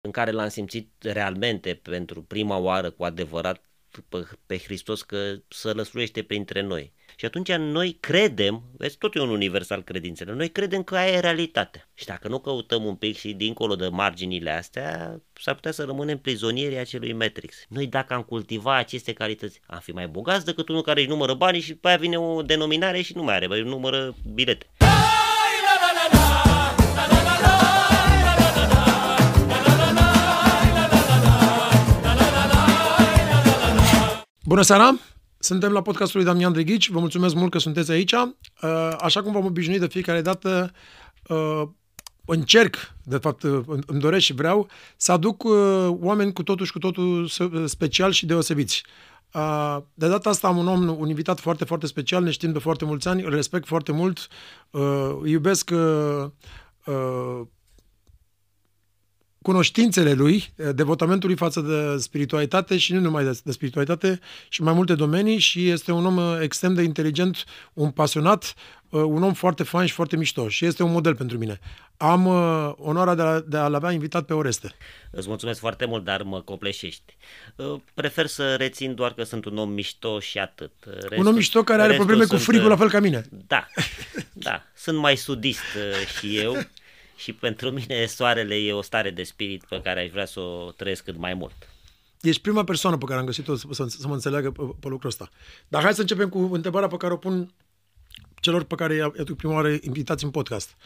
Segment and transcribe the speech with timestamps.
[0.00, 3.64] în care l-am simțit realmente pentru prima oară cu adevărat
[4.08, 6.92] pe, pe Hristos că să lăsluiește printre noi.
[7.16, 11.12] Și atunci noi credem, vezi, tot e un univers al credințelor, noi credem că aia
[11.12, 11.88] e realitatea.
[11.94, 16.18] Și dacă nu căutăm un pic și dincolo de marginile astea, s-ar putea să rămânem
[16.18, 17.64] prizonierii acelui Matrix.
[17.68, 21.34] Noi dacă am cultiva aceste calități, am fi mai bogați decât unul care își numără
[21.34, 24.70] banii și pe aia vine o denominare și nu mai are, bă, numără bilete.
[34.50, 34.98] Bună seara!
[35.38, 36.88] Suntem la podcastul lui Damian Drighici.
[36.88, 38.12] Vă mulțumesc mult că sunteți aici.
[38.12, 38.28] Uh,
[38.98, 40.72] așa cum v-am obișnuit de fiecare dată,
[41.28, 41.62] uh,
[42.24, 43.42] încerc, de fapt
[43.86, 47.30] îmi doresc și vreau, să aduc uh, oameni cu totul și cu totul
[47.66, 48.82] special și deosebiți.
[49.94, 52.84] De data asta am un om, un invitat foarte, foarte special, ne știm de foarte
[52.84, 54.28] mulți ani, îl respect foarte mult,
[55.24, 55.70] iubesc
[59.42, 64.62] cunoștințele lui, eh, devotamentul lui față de spiritualitate și nu numai de, de spiritualitate, și
[64.62, 68.54] mai multe domenii și este un om eh, extrem de inteligent, un pasionat,
[68.90, 71.60] eh, un om foarte fain și foarte mișto și este un model pentru mine.
[71.96, 74.74] Am uh, onoarea de, a, de a-l avea invitat pe Oreste.
[75.10, 77.16] Îți mulțumesc foarte mult, dar mă copleșești.
[77.56, 80.70] Uh, prefer să rețin doar că sunt un om mișto și atât.
[80.84, 83.24] Restul, un om mișto care are probleme cu frigul la fel ca mine.
[83.46, 83.66] Da,
[84.32, 84.62] da.
[84.74, 85.60] Sunt mai sudist
[86.18, 86.56] și eu
[87.20, 90.70] și pentru mine soarele e o stare de spirit pe care aș vrea să o
[90.70, 91.68] trăiesc cât mai mult.
[92.20, 95.08] Ești prima persoană pe care am găsit-o să, să, să mă înțeleagă pe, pe lucrul
[95.08, 95.30] ăsta.
[95.68, 97.54] Dar hai să începem cu întrebarea pe care o pun
[98.40, 100.76] celor pe care i-aduc prima oară invitați în podcast.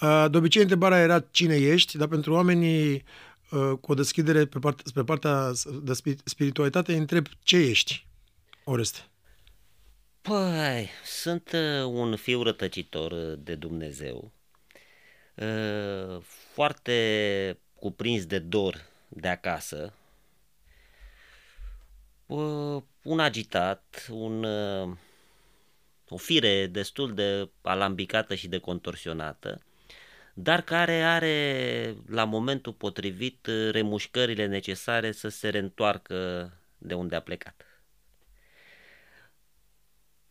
[0.00, 2.92] Uh, de obicei, întrebarea era cine ești, dar pentru oamenii
[3.50, 5.92] uh, cu o deschidere pe, part, pe partea de
[6.24, 8.06] spiritualitate, întreb ce ești,
[8.64, 8.98] Oreste.
[10.20, 14.37] Păi, sunt uh, un fiu rătăcitor de Dumnezeu Ă,
[16.52, 19.92] foarte cuprins de dor de acasă,
[23.02, 24.96] un agitat, un, ă,
[26.08, 29.62] o fire destul de alambicată și de contorsionată,
[30.34, 37.67] dar care are la momentul potrivit remușcările necesare să se reîntoarcă de unde a plecat.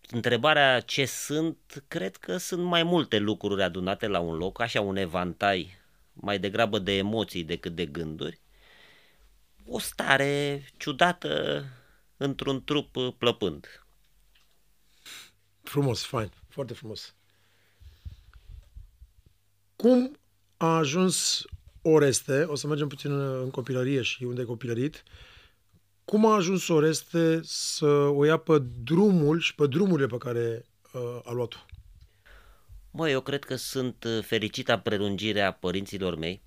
[0.09, 4.95] Întrebarea ce sunt, cred că sunt mai multe lucruri adunate la un loc, așa un
[4.95, 5.77] evantai
[6.13, 8.39] mai degrabă de emoții decât de gânduri.
[9.65, 11.63] O stare ciudată
[12.17, 13.85] într-un trup plăpând.
[15.63, 17.15] Frumos, fain, foarte frumos.
[19.75, 20.17] Cum
[20.57, 21.45] a ajuns
[21.81, 25.03] Oreste, o să mergem puțin în copilărie și unde ai copilărit,
[26.09, 31.19] cum a ajuns Oreste să o ia pe drumul și pe drumurile pe care uh,
[31.23, 31.57] a luat-o?
[32.91, 36.41] Mă, eu cred că sunt uh, fericită prelungirea părinților mei.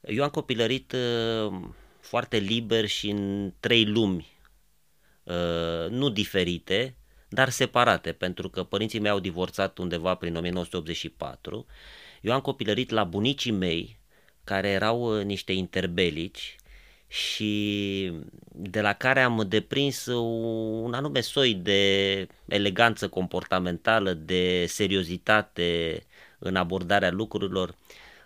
[0.00, 1.52] Eu am copilărit uh,
[2.00, 4.38] foarte liber și în trei lumi,
[5.22, 6.96] uh, nu diferite,
[7.28, 11.66] dar separate, pentru că părinții mei au divorțat undeva prin 1984.
[12.20, 13.98] Eu am copilărit la bunicii mei,
[14.44, 16.56] care erau uh, niște interbelici,
[17.16, 18.12] și
[18.52, 26.02] de la care am deprins un anume soi de eleganță comportamentală, de seriozitate
[26.38, 27.74] în abordarea lucrurilor.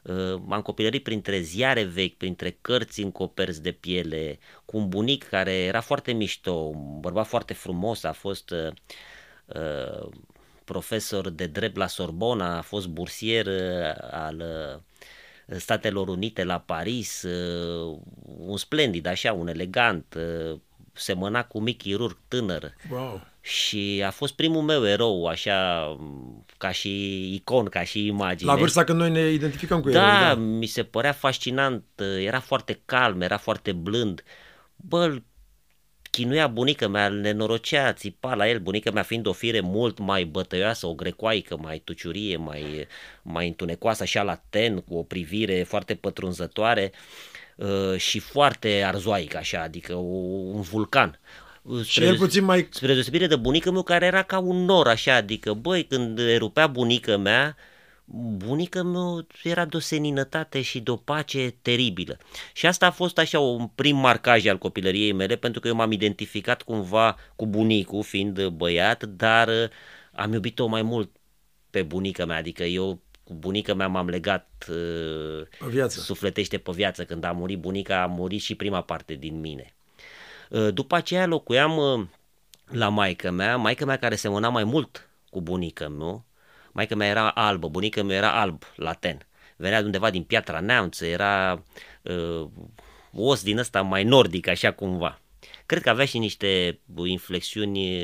[0.03, 5.29] Uh, m-am copilărit printre ziare vechi, printre cărți în coperți de piele, cu un bunic
[5.29, 8.73] care era foarte mișto, un bărbat foarte frumos, a fost uh,
[9.47, 10.09] uh
[10.65, 14.81] profesor de drept la Sorbona, a fost bursier uh, al uh,
[15.56, 17.99] Statelor Unite la Paris, uh,
[18.38, 20.59] un splendid, așa, un elegant, uh,
[20.93, 22.75] semăna cu mic chirurg tânăr.
[22.91, 23.21] Wow.
[23.41, 25.88] Și a fost primul meu erou, așa,
[26.59, 28.50] ca și icon, ca și imagine.
[28.50, 30.34] La vârsta când noi ne identificăm cu da, el.
[30.34, 31.84] Da, mi se părea fascinant,
[32.21, 34.22] era foarte calm, era foarte blând.
[34.77, 35.17] Bă,
[36.10, 40.87] chinuia bunica mea, nenorocea, țipa la el, bunica mea fiind o fire mult mai bătăioasă,
[40.87, 42.87] o grecoaică, mai tuciurie, mai,
[43.22, 46.93] mai întunecoasă, așa la ten, cu o privire foarte pătrunzătoare
[47.56, 49.99] uh, și foarte arzoaică, așa, adică o,
[50.52, 51.19] un vulcan.
[51.62, 52.69] Spre, și el puțin mai...
[52.70, 56.67] Spre deosebire de bunica mea care era ca un nor, așa, adică, băi, când erupea
[56.67, 57.56] bunica mea,
[58.12, 62.19] bunica mea era de o seninătate și de o pace teribilă.
[62.53, 65.93] Și asta a fost așa un prim marcaj al copilăriei mele, pentru că eu m-am
[65.93, 69.69] identificat cumva cu bunicul, fiind băiat, dar uh,
[70.12, 71.11] am iubit-o mai mult
[71.71, 76.01] pe bunica mea, adică eu cu bunica mea m-am legat uh, pe viață.
[76.01, 77.05] sufletește pe viață.
[77.05, 79.75] Când a murit bunica, a murit și prima parte din mine.
[80.49, 82.09] Uh, după aceea locuiam
[82.65, 86.25] la maică mea, maică mea care semăna mai mult cu bunica mea,
[86.72, 89.26] Maica mea era albă, bunica mea era alb, laten.
[89.56, 91.62] venea de undeva din Piatra Neamță, era
[92.02, 92.49] uh,
[93.12, 95.20] os din ăsta mai nordic, așa cumva.
[95.67, 98.02] Cred că avea și niște inflexiuni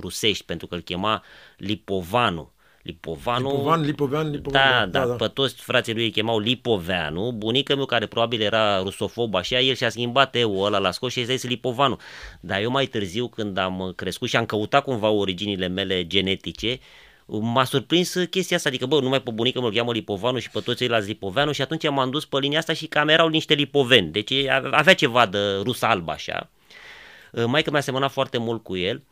[0.00, 1.24] rusești, pentru că îl chema
[1.56, 2.52] Lipovanu.
[2.82, 3.48] Lipovanu.
[3.48, 4.62] Lipovan, Lipovean, Lipovan.
[4.62, 7.32] Da, da, da, da, pe toți frații lui îi chemau Lipoveanu.
[7.32, 11.20] Bunica meu, care probabil era rusofob așa, el și-a schimbat eu ăla la scos și
[11.20, 11.96] a zis Lipovanu.
[12.40, 16.78] Dar eu mai târziu, când am crescut și am căutat cumva originile mele genetice,
[17.28, 20.76] m-a surprins chestia asta, adică bă, numai pe bunică mă cheamă Lipovanu și pe toți
[20.78, 24.32] ceilalți Lipoveanu și atunci m-am dus pe linia asta și cam erau niște lipoveni, deci
[24.70, 26.50] avea ceva de rus alb așa.
[27.46, 29.02] Maica mi-a semănat foarte mult cu el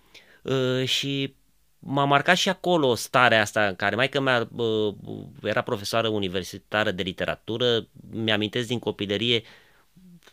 [0.85, 1.35] și
[1.79, 4.95] m-a marcat și acolo starea asta în care maica mea uh,
[5.43, 9.43] era profesoară universitară de literatură, mi-amintesc din copilărie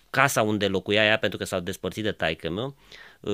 [0.10, 2.74] casa unde locuia ea pentru că s-au despărțit de taică meu uh,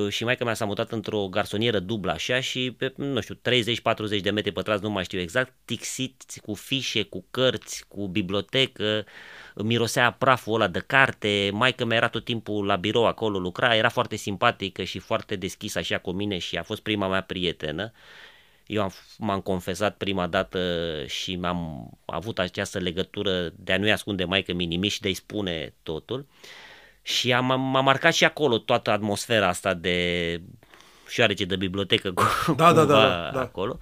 [0.09, 4.29] și maica mea s-a mutat într-o garsonieră dublă așa și pe, nu știu, 30-40 de
[4.29, 9.05] metri pătrați, nu mai știu exact, tixiți cu fișe, cu cărți, cu bibliotecă,
[9.55, 13.89] mirosea praful ăla de carte, maica mea era tot timpul la birou acolo, lucra, era
[13.89, 17.91] foarte simpatică și foarte deschisă așa cu mine și a fost prima mea prietenă.
[18.65, 20.59] Eu am, m-am confesat prima dată
[21.07, 25.73] și m-am avut această legătură de a nu-i ascunde maică mi nimic și de-i spune
[25.83, 26.27] totul.
[27.01, 30.41] Și am, m-a marcat și acolo toată atmosfera asta de
[31.07, 32.23] șoarece de bibliotecă cu,
[32.55, 33.39] da, da, da, da, da.
[33.39, 33.77] acolo.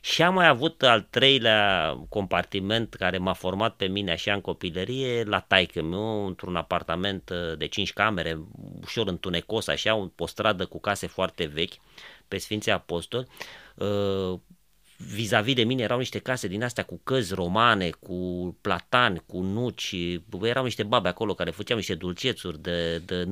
[0.00, 5.22] Și am mai avut al treilea compartiment care m-a format pe mine așa în copilărie
[5.24, 8.38] la taică meu, într-un apartament uh, de 5 camere,
[8.82, 11.72] ușor întunecos așa, o stradă cu case foarte vechi
[12.28, 13.26] pe Sfinții Apostoli.
[15.02, 19.40] Uh, vis-a-vis de mine erau niște case din astea cu căzi romane, cu platani, cu
[19.40, 19.94] nuci,
[20.42, 23.28] erau niște babe acolo care făceau niște dulcețuri de, de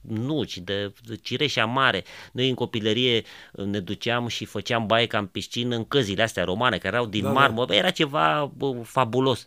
[0.00, 2.04] nuci, de, de cireșe amare.
[2.32, 3.22] Noi în copilărie
[3.52, 7.22] ne duceam și făceam baie ca în piscină în căzile astea romane, care erau din
[7.22, 7.34] da, da.
[7.34, 7.74] marmă, da.
[7.74, 9.46] era ceva bă, fabulos.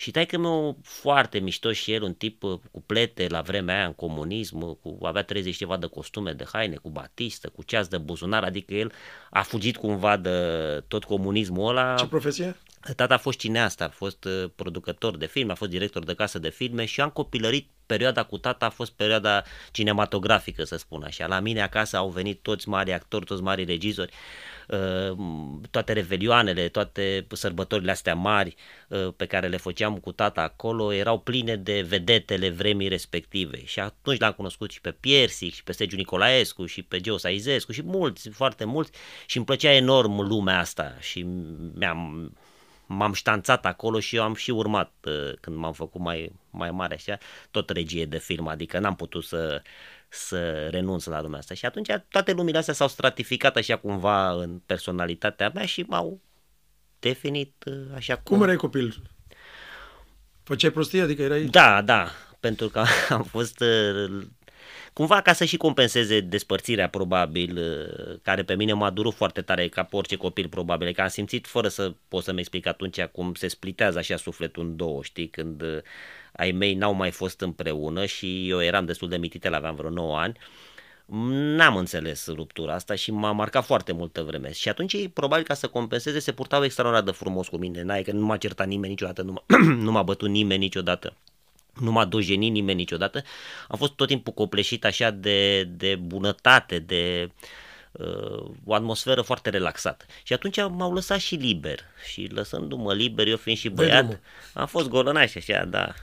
[0.00, 3.92] Și taică meu foarte mișto și el, un tip cu plete la vremea aia în
[3.92, 8.44] comunism, cu, avea 30 ceva de costume, de haine, cu batistă, cu ceas de buzunar,
[8.44, 8.92] adică el
[9.30, 10.38] a fugit cumva de
[10.88, 11.94] tot comunismul ăla.
[11.94, 12.56] Ce profesie?
[12.96, 16.38] Tata a fost cineast, a fost uh, producător de film, a fost director de casă
[16.38, 19.42] de filme și am copilărit perioada cu tata a fost perioada
[19.72, 21.26] cinematografică, să spun așa.
[21.26, 24.12] La mine acasă au venit toți mari actori, toți mari regizori,
[24.68, 25.16] uh,
[25.70, 28.54] toate revelioanele, toate sărbătorile astea mari
[28.88, 33.64] uh, pe care le făceam cu tata acolo erau pline de vedetele vremii respective.
[33.64, 37.72] Și atunci l-am cunoscut și pe Piersic, și pe Sergiu Nicolaescu, și pe Geo Saizescu,
[37.72, 38.90] și mulți, foarte mulți,
[39.26, 41.26] și îmi plăcea enorm lumea asta și
[41.74, 42.32] mi-am
[42.92, 46.94] m-am ștanțat acolo și eu am și urmat uh, când m-am făcut mai, mai mare
[46.94, 47.18] așa,
[47.50, 49.62] tot regie de film, adică n-am putut să,
[50.08, 51.54] să renunț la lumea asta.
[51.54, 56.20] Și atunci toate lumile astea s-au stratificat așa cumva în personalitatea mea și m-au
[56.98, 58.36] definit uh, așa cum...
[58.36, 59.02] Cum erai copil?
[60.42, 61.02] Făceai prostie?
[61.02, 61.44] Adică erai...
[61.44, 62.10] Da, da,
[62.40, 64.22] pentru că am fost uh,
[64.92, 69.68] cumva ca să și compenseze despărțirea probabil, uh, care pe mine m-a durut foarte tare
[69.68, 73.34] ca pe orice copil probabil, că am simțit fără să pot să-mi explic atunci cum
[73.34, 75.78] se splitează așa sufletul în două, știi, când uh,
[76.32, 80.18] ai mei n-au mai fost împreună și eu eram destul de mititel, aveam vreo 9
[80.18, 80.36] ani,
[81.56, 84.52] n-am înțeles ruptura asta și m-a marcat foarte multă vreme.
[84.52, 87.82] Și atunci, probabil ca să compenseze, se purtau extraordinar de frumos cu mine.
[87.82, 91.16] N-ai că nu m-a certat nimeni niciodată, nu m-a, nu m-a bătut nimeni niciodată
[91.80, 93.22] nu m-a dojenit nimeni niciodată.
[93.68, 97.30] Am fost tot timpul copleșit așa de, de bunătate, de
[97.92, 100.04] uh, o atmosferă foarte relaxată.
[100.22, 101.80] Și atunci m-au lăsat și liber.
[102.10, 104.20] Și lăsându-mă liber, eu fiind și băiat,
[104.52, 105.94] am fost golănaș așa, da,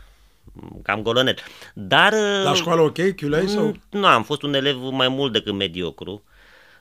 [0.84, 1.36] cam golănel.
[1.74, 2.14] Dar...
[2.44, 3.76] La școală ok, chiulai sau?
[3.90, 6.24] Nu, am fost un elev mai mult decât mediocru.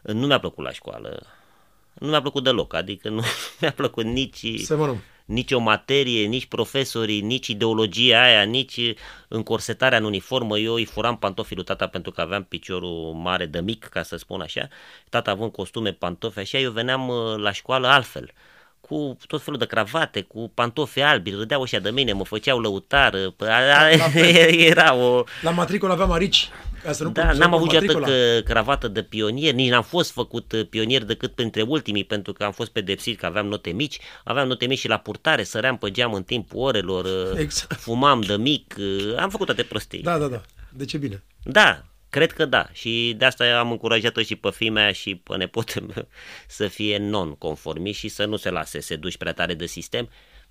[0.02, 1.22] Nu mi-a plăcut la școală.
[1.98, 3.22] Nu mi-a plăcut deloc, adică nu
[3.60, 4.60] mi-a plăcut nici...
[4.60, 8.80] Semănăm nici o materie, nici profesorii, nici ideologia aia, nici
[9.28, 10.58] încorsetarea în uniformă.
[10.58, 14.16] Eu îi furam pantofii lui tata pentru că aveam piciorul mare de mic, ca să
[14.16, 14.68] spun așa.
[15.08, 18.30] Tata având costume, pantofi, așa, eu veneam uh, la școală altfel
[18.80, 23.14] cu tot felul de cravate, cu pantofi albi, râdeau ăștia de mine, mă făceau lăutar,
[24.70, 25.24] era o...
[25.42, 26.48] La matricol aveam arici,
[26.87, 30.66] ca să nu Da, n-am avut niciodată cravată de pionier, nici n-am fost făcut uh,
[30.69, 34.66] pionier decât printre ultimii, pentru că am fost pedepsit că aveam note mici, aveam note
[34.66, 37.81] mici și la purtare, săream pe geam în timpul orelor, uh, exact.
[37.81, 40.02] fumam de mic, uh, am făcut toate prostii.
[40.02, 41.23] Da, da, da, de ce bine.
[41.43, 45.83] Da, Cred că da și de asta am încurajat-o și pe fimea și pe nepotul
[45.95, 46.09] meu
[46.59, 50.09] să fie non-conformi și să nu se lase se duci prea tare de sistem,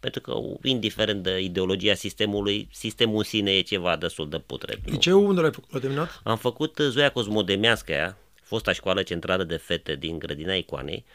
[0.09, 4.79] pentru că indiferent de ideologia sistemului, sistemul în sine e ceva destul de putred.
[4.83, 5.71] Liceul unde l-ai făcut?
[5.71, 6.21] L-ai terminat?
[6.23, 11.05] Am făcut Zoia Cosmodemească, fosta școală centrală de fete din grădina Icoanei.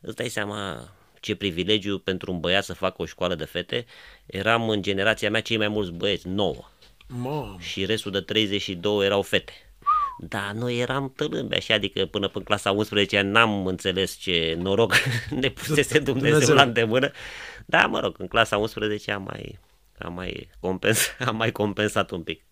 [0.00, 0.88] Îți dai seama
[1.20, 3.86] ce privilegiu pentru un băiat să facă o școală de fete.
[4.26, 6.54] Eram în generația mea cei mai mulți băieți, 9.
[7.08, 7.56] Mamă.
[7.60, 9.52] Și restul de 32 erau fete.
[10.18, 14.94] Da, noi eram tălâmbi așa, adică până în clasa 11 n-am înțeles ce noroc
[15.40, 16.54] ne pusese Dumnezeu, Dumnezeu.
[16.54, 17.10] la îndemână.
[17.68, 19.58] Da, mă rog, în clasa 11 am mai,
[19.98, 22.42] am mai, compens, am mai compensat un pic.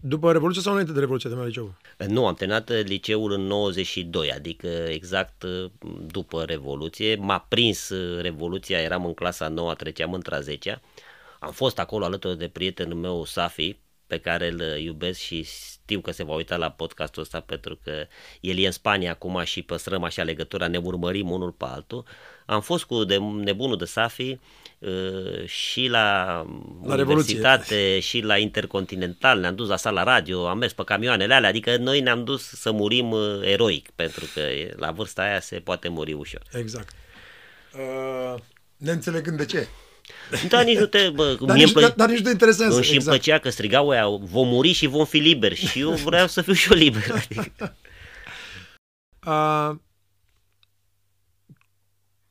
[0.00, 1.74] După Revoluție sau înainte de Revoluție de la liceu?
[2.08, 5.70] Nu, am terminat uh, liceul în 92, adică exact uh,
[6.06, 7.16] după Revoluție.
[7.16, 10.80] M-a prins uh, Revoluția, eram în clasa 9, treceam într-a 10
[11.40, 16.10] Am fost acolo alături de prietenul meu, Safi, pe care îl iubesc și știu că
[16.10, 18.06] se va uita la podcastul ăsta pentru că
[18.40, 22.04] el e în Spania acum și păstrăm așa legătura, ne urmărim unul pe altul.
[22.46, 24.38] Am fost cu de, nebunul de Safi
[24.78, 26.24] uh, și la,
[26.84, 31.48] La universitate și la Intercontinental, ne-am dus la sala radio, am mers pe camioanele alea,
[31.48, 34.40] adică noi ne-am dus să murim uh, eroic, pentru că
[34.76, 36.42] la vârsta aia se poate muri ușor.
[36.52, 36.92] Exact.
[37.74, 38.40] Uh,
[38.76, 39.68] neînțelegând de ce.
[40.48, 41.08] Da, nici nu te...
[41.08, 42.76] Bă, Dar mie nici, îmi plă- dar, dar nici nu te interesează.
[42.76, 43.16] Nu, și îmi exact.
[43.22, 46.52] plăcea că strigau ăia, vom muri și vom fi liberi și eu vreau să fiu
[46.52, 47.02] și eu liber.
[47.30, 47.76] Adică,
[49.26, 49.70] Uh,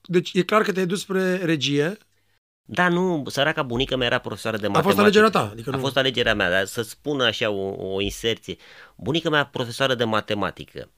[0.08, 1.98] deci e clar că te-ai dus spre regie.
[2.68, 4.94] da, nu, săraca bunica mea era profesoară de A matematică.
[4.94, 5.50] fost alegerea ta.
[5.52, 5.80] Adică A nu...
[5.80, 8.56] fost alegerea mea, dar să spun așa o, o inserție.
[8.96, 10.90] Bunica mea profesoară de matematică.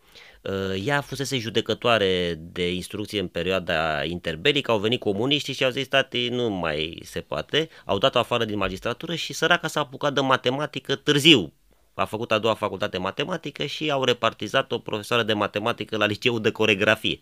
[0.42, 5.88] Uh, Ea fusese judecătoare de instrucție în perioada interbelică, au venit comuniștii și au zis,
[5.88, 10.20] tati, nu mai se poate, au dat-o afară din magistratură și săraca s-a apucat de
[10.20, 11.54] matematică târziu.
[11.94, 16.42] A făcut a doua facultate matematică și au repartizat o profesoară de matematică la liceul
[16.42, 17.20] de coregrafie.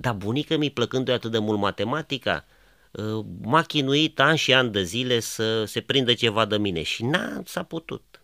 [0.00, 2.44] Dar bunica mi plăcându-i atât de mult matematica,
[2.90, 7.04] uh, m-a chinuit ani și ani de zile să se prindă ceva de mine și
[7.04, 8.22] n-a s-a putut.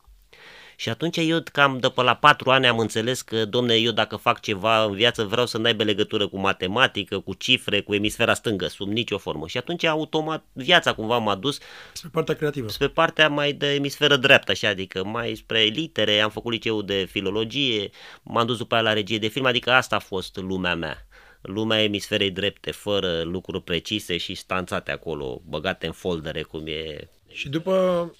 [0.77, 4.17] Și atunci eu cam de pe la patru ani am înțeles că, domne, eu dacă
[4.17, 8.67] fac ceva în viață vreau să n-aibă legătură cu matematică, cu cifre, cu emisfera stângă,
[8.67, 9.47] sub nicio formă.
[9.47, 11.59] Și atunci automat viața cumva m-a dus
[11.93, 12.69] Spre partea creativă.
[12.69, 17.07] spre partea mai de emisferă dreaptă, așa, adică mai spre litere, am făcut liceul de
[17.11, 17.91] filologie,
[18.23, 21.07] m-am dus după aia la regie de film, adică asta a fost lumea mea.
[21.47, 27.49] Lumea emisferei drepte, fără lucruri precise și stanțate acolo, băgate în foldere, cum e Și
[27.49, 28.15] după,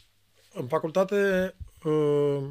[0.53, 1.55] în facultate,
[1.85, 2.43] uh,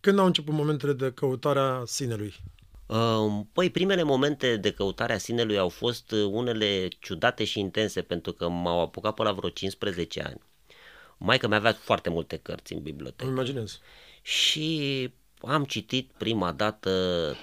[0.00, 2.34] când au început momentele de căutare a sinelui?
[2.86, 8.02] Uh, Păi, primele momente de căutare a sinelui au fost uh, unele ciudate și intense,
[8.02, 10.40] pentru că m-au apucat pe la vreo 15 ani.
[11.18, 13.24] Maica mi avea foarte multe cărți în bibliotecă.
[13.24, 13.80] Îmi imaginez.
[14.22, 15.10] Și
[15.46, 16.90] am citit prima dată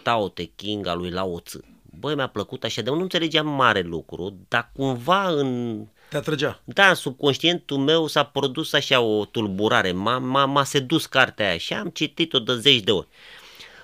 [0.04, 1.60] Tao Te Ching al lui Lao Tzu.
[2.00, 6.62] Băi, mi-a plăcut așa, de nu înțelegeam mare lucru, dar cumva în, Te atrăgea.
[6.66, 11.58] da, în subconștientul meu s-a produs așa o tulburare, m-a, m-a, m-a sedus cartea aia
[11.58, 13.08] și am citit-o de zeci de ori.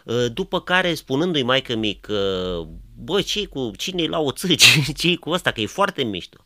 [0.06, 2.08] Uh, După care, spunându-i maică mic,
[2.96, 4.48] bă, ce cu cine-i la o ță,
[4.98, 6.38] ce cu ăsta, că e foarte mișto.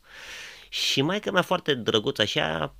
[0.68, 2.74] Și maica mea foarte drăguț așa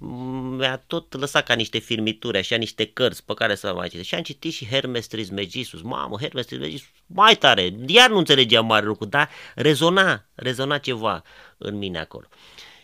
[0.56, 4.08] mi-a tot lăsat ca niște firmituri, așa niște cărți pe care să mai citesc.
[4.08, 5.82] Și am citit și Hermes Trismegistus.
[5.82, 7.74] Mamă, Hermes Trismegistus, mai tare.
[7.86, 11.22] Iar nu înțelegeam mare lucru, dar rezona, rezona ceva
[11.58, 12.26] în mine acolo.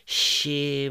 [0.05, 0.91] Și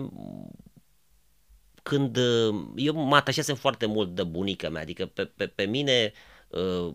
[1.84, 6.14] când uh, eu mă atașasem foarte mult de bunica mea, adică pe, pe, pe mine,
[6.48, 6.94] uh,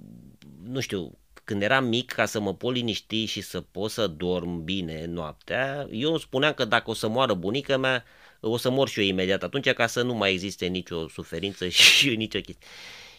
[0.63, 1.19] nu știu,
[1.49, 5.89] când eram mic, ca să mă pot liniști și să pot să dorm bine noaptea,
[5.91, 8.05] eu îmi spuneam că dacă o să moară bunica mea,
[8.41, 12.17] o să mor și eu imediat atunci ca să nu mai existe nicio suferință și
[12.17, 12.67] nicio chestie.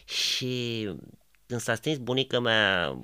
[0.04, 0.84] Și
[1.46, 2.96] când s-a stins bunica mea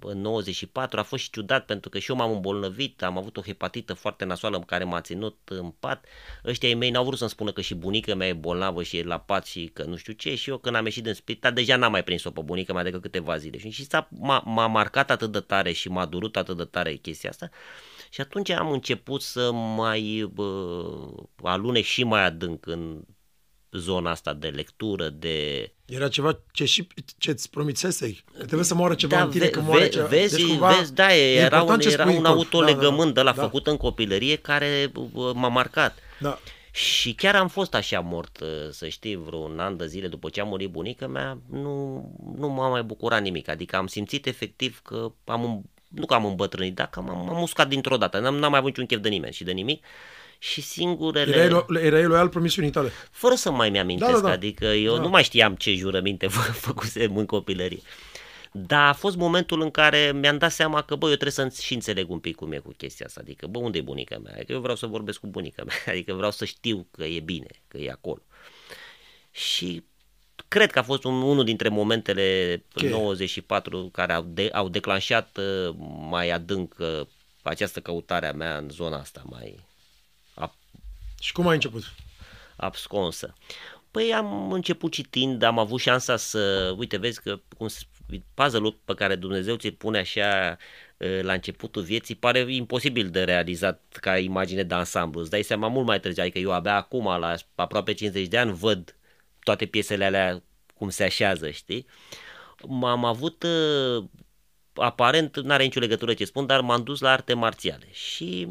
[0.00, 3.40] în 94 a fost și ciudat pentru că și eu m-am îmbolnăvit, am avut o
[3.40, 6.04] hepatită foarte nasoală care m-a ținut în pat.
[6.44, 9.02] Ăștia ei mei n-au vrut să-mi spună că și bunica mea e bolnavă și e
[9.02, 11.76] la pat și că nu știu ce și eu când am ieșit din spital deja
[11.76, 13.58] n-am mai prins-o pe bunica mea decât câteva zile.
[13.58, 17.30] Și s-a, m-a, m-a marcat atât de tare și m-a durut atât de tare chestia
[17.30, 17.50] asta
[18.10, 20.84] și atunci am început să mai bă,
[21.42, 23.02] alune și mai adânc în
[23.78, 26.86] zona asta de lectură, de Era ceva ce și
[27.18, 28.24] ce-ți promisesei.
[28.32, 30.06] Că trebuie să moară ceva da, în tine, ve- că moare ve- ceva.
[30.06, 32.36] Vezi, deci, cumva, vezi, da, era un, important ce era spui un în corp.
[32.54, 35.98] autolegământ de la da, făcut în copilărie care bă, m-a marcat.
[36.20, 36.38] Da.
[36.70, 38.38] Și chiar am fost așa mort,
[38.70, 42.04] să știi, vreun an de zile după ce a murit bunica mea, nu,
[42.36, 43.48] nu m-a mai bucurat nimic.
[43.48, 47.68] Adică am simțit efectiv că am, nu că am îmbătrânit, dar că m-am, m-am uscat
[47.68, 48.18] dintr-o dată.
[48.18, 49.84] N-am, n-am mai avut niciun chef de nimeni și de nimic.
[50.38, 51.36] Și singurele...
[51.36, 52.90] Erai, lo- erai loial promisiunii tale.
[53.10, 54.32] Fără să mai mi-amintesc, Da, da, da.
[54.32, 55.00] adică eu Da.
[55.00, 57.80] nu mai știam ce jurăminte fă- făcusem în copilărie.
[58.52, 61.74] Dar a fost momentul în care mi-am dat seama că, bă, eu trebuie să și
[61.74, 63.20] înțeleg un pic cum e cu chestia asta.
[63.22, 64.32] Adică, bă, unde e bunica mea?
[64.34, 65.76] Adică eu vreau să vorbesc cu bunica mea.
[65.94, 68.22] Adică vreau să știu că e bine, că e acolo.
[69.30, 69.84] Și
[70.48, 72.90] cred că a fost un, unul dintre momentele Cheie.
[72.90, 75.74] 94 care au, de, au declanșat uh,
[76.10, 77.00] mai adânc uh,
[77.42, 79.67] această căutare a mea în zona asta mai ap-
[81.20, 81.82] Și cum ai început?
[82.58, 83.34] absconsă.
[83.90, 87.86] Păi am început citind, am avut șansa să, uite, vezi că cum s-
[88.34, 90.56] puzzle-ul pe care Dumnezeu ți-l pune așa
[90.96, 95.20] uh, la începutul vieții pare imposibil de realizat ca imagine de ansamblu.
[95.20, 98.52] Îți dai seama mult mai târziu, adică eu abia acum, la aproape 50 de ani,
[98.52, 98.96] văd
[99.42, 100.42] toate piesele alea
[100.74, 101.86] cum se așează, știi?
[102.66, 104.04] M-am avut, uh,
[104.74, 108.48] aparent, nu are nicio legătură ce spun, dar m-am dus la arte marțiale și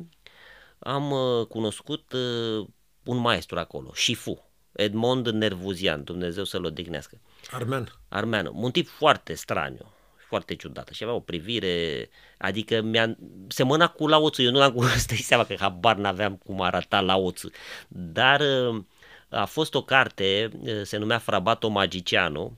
[0.80, 2.68] am uh, cunoscut uh,
[3.04, 7.20] un maestru acolo, Shifu, Edmond Nervuzian, Dumnezeu să-l odihnească.
[7.52, 7.94] Armen.
[8.10, 9.94] Armeană, un tip foarte straniu,
[10.28, 13.18] foarte ciudat și avea o privire, adică mi-a,
[13.48, 17.00] semăna cu Lao Tzu, eu nu l-am cunoscut, dai seama că habar n-aveam cum arăta
[17.00, 17.50] Lao Tzu,
[17.88, 18.84] dar uh,
[19.30, 22.58] a fost o carte, uh, se numea Frabato Magiciano,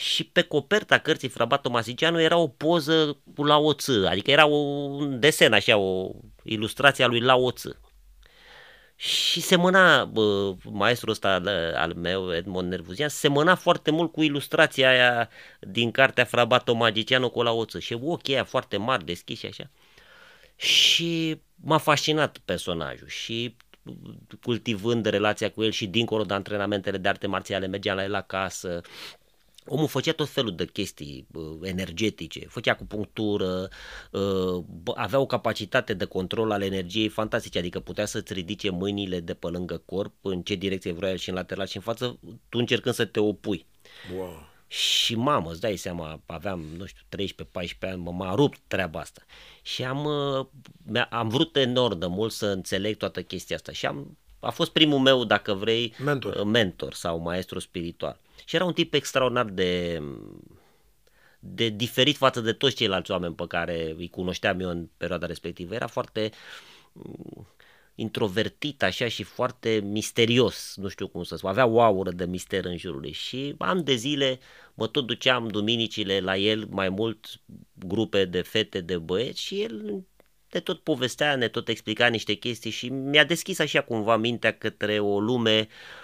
[0.00, 5.20] și pe coperta cărții Frabato Magiciano era o poză cu Lao Tzu, adică era un
[5.20, 6.10] desen așa, o
[6.42, 7.80] ilustrație a lui Lao Tzu.
[8.96, 14.90] Și semăna, bă, maestrul ăsta al, al meu, Edmond Nervuzian, semăna foarte mult cu ilustrația
[14.90, 15.28] aia
[15.60, 17.78] din cartea Frabato Magiciano cu la oță.
[17.78, 19.70] Și ochii aia foarte mari, deschiși așa.
[20.56, 23.56] Și m-a fascinat personajul și
[24.42, 28.80] cultivând relația cu el și dincolo de antrenamentele de arte marțiale, mergeam la el acasă,
[29.66, 33.68] Omul făcea tot felul de chestii uh, energetice, făcea acupunctură,
[34.10, 34.64] uh,
[34.94, 39.46] avea o capacitate de control al energiei fantastice, adică putea să-ți ridice mâinile de pe
[39.46, 42.94] lângă corp, în ce direcție vrea el și în lateral și în față, tu încercând
[42.94, 43.66] să te opui.
[44.16, 44.48] Wow.
[44.66, 49.22] Și mamă, îți dai seama, aveam, nu știu, 13-14 ani, mă, m-a rupt treaba asta.
[49.62, 50.46] Și am, uh,
[50.86, 54.70] mi-a- am vrut enorm de mult să înțeleg toată chestia asta și am, a fost
[54.70, 56.34] primul meu, dacă vrei, Mentor.
[56.34, 58.18] uh, mentor sau maestru spiritual.
[58.44, 60.02] Și era un tip extraordinar de,
[61.38, 65.74] de diferit față de toți ceilalți oameni pe care îi cunoșteam eu în perioada respectivă.
[65.74, 66.30] Era foarte
[66.92, 67.46] mm,
[67.94, 72.64] introvertit așa și foarte misterios, nu știu cum să spun, avea o aură de mister
[72.64, 74.38] în jurul lui și ani de zile
[74.74, 77.26] mă tot duceam duminicile la el, mai mult
[77.72, 80.04] grupe de fete, de băieți și el
[80.52, 84.98] ne tot povestea, ne tot explica niște chestii și mi-a deschis așa cumva mintea către
[84.98, 85.99] o lume uh,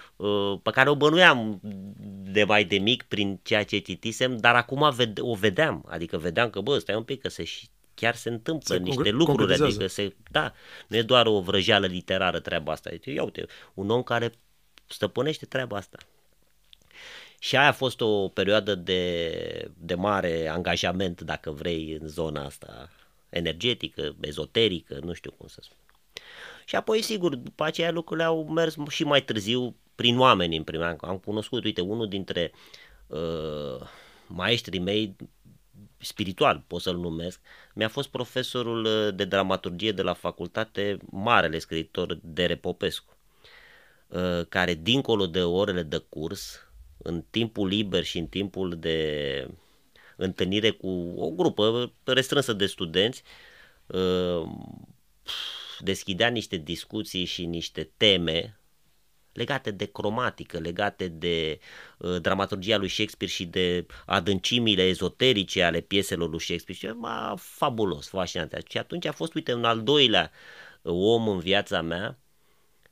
[0.63, 1.59] pe care o bănuiam
[2.23, 6.49] de mai de mic prin ceea ce citisem, dar acum vede- o vedeam, adică vedeam
[6.49, 9.37] că bă, stai un pic că se și chiar se întâmplă Se niște concre- lucruri,
[9.37, 9.73] concretizează.
[9.75, 10.53] adică se, da,
[10.87, 14.31] nu e doar o vrăjeală literară treaba asta, Deci, ia uite, un om care
[14.87, 15.97] stăpânește treaba asta.
[17.39, 22.89] Și aia a fost o perioadă de, de mare angajament, dacă vrei, în zona asta
[23.29, 25.77] energetică, ezoterică, nu știu cum să spun.
[26.65, 30.85] Și apoi, sigur, după aceea lucrurile au mers și mai târziu prin oameni în primul
[30.85, 30.95] an.
[31.01, 32.51] Am cunoscut, uite, unul dintre
[33.07, 33.87] uh,
[34.27, 35.15] maestrii mei
[35.97, 37.39] spiritual, pot să-l numesc,
[37.73, 43.17] mi-a fost profesorul uh, de dramaturgie de la facultate, marele scriitor Dere Popescu,
[44.07, 49.47] uh, care dincolo de orele de curs, în timpul liber și în timpul de
[50.15, 53.23] întâlnire cu o grupă restrânsă de studenți,
[53.87, 54.49] uh,
[55.79, 58.59] deschidea niște discuții și niște teme
[59.37, 61.59] legate de cromatică, legate de
[61.97, 66.79] uh, dramaturgia lui Shakespeare și de adâncimile ezoterice ale pieselor lui Shakespeare.
[66.79, 68.63] Și ma, fabulos, fascinant.
[68.69, 70.31] Și atunci a fost, uite, un al doilea
[70.81, 72.17] uh, om în viața mea,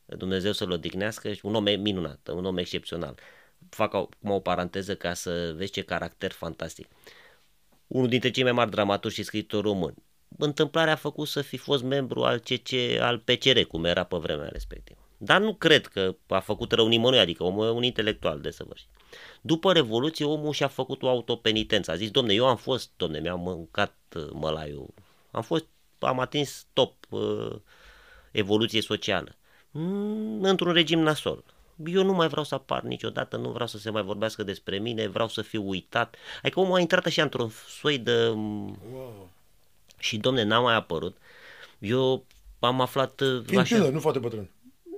[0.05, 3.19] Dumnezeu să-l odihnească, și un om minunat, un om excepțional.
[3.69, 6.87] Fac acum o paranteză ca să vezi ce caracter fantastic.
[7.87, 9.95] Unul dintre cei mai mari dramaturgi și scriitori români.
[10.37, 14.47] Întâmplarea a făcut să fi fost membru al CC, al PCR, cum era pe vremea
[14.47, 15.04] respectivă.
[15.25, 18.87] Dar nu cred că a făcut rău nimănui, adică omul e un intelectual desăvârșit.
[19.41, 21.91] După Revoluție, omul și-a făcut o autopenitență.
[21.91, 24.93] A zis, domne, eu am fost, domne, mi-am mâncat uh, mălaiul.
[25.31, 25.65] Am fost,
[25.99, 27.55] am atins top uh,
[28.31, 29.35] evoluție socială.
[29.71, 31.43] Mm, într-un regim nasol.
[31.85, 35.07] Eu nu mai vreau să apar niciodată, nu vreau să se mai vorbească despre mine,
[35.07, 36.15] vreau să fiu uitat.
[36.41, 38.27] Adică omul a intrat așa într-un soi de...
[38.27, 39.29] Wow.
[39.97, 41.17] Și, domne, n-a mai apărut.
[41.79, 42.25] Eu
[42.59, 43.21] am aflat...
[43.21, 44.49] uh, Fiind tânăr, nu foarte bătrân.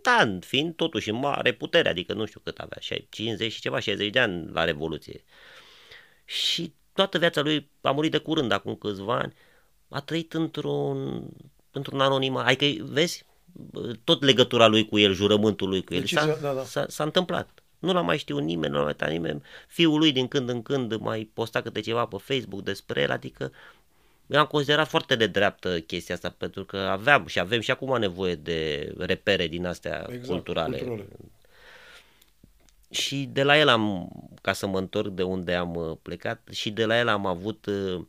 [0.07, 2.77] Da, fiind totuși în mare putere, adică nu știu cât avea,
[3.09, 5.23] 50 și ceva, 60 de ani la Revoluție.
[6.25, 9.33] Și toată viața lui a murit de curând, acum câțiva ani,
[9.89, 11.27] a trăit într-un,
[11.71, 12.47] într-un anonimat.
[12.47, 13.25] Adică, vezi,
[14.03, 16.63] tot legătura lui cu el, jurământul lui cu el, Deci, s-a, da, da.
[16.63, 17.63] S-a, s-a întâmplat.
[17.79, 19.41] Nu l-a mai știut nimeni, nu l-a mai uitat nimeni.
[19.67, 23.43] Fiul lui din când în când mai posta câte ceva pe Facebook despre el, adică
[23.43, 23.51] eu
[24.35, 28.35] am considerat foarte de dreaptă chestia asta, pentru că aveam și avem și acum nevoie
[28.35, 30.77] de repere din astea Exact, culturale.
[30.77, 31.07] culturale.
[32.89, 34.09] Și de la el am
[34.41, 37.65] ca să mă întorc de unde am uh, plecat și de la el am avut
[37.65, 38.05] uh,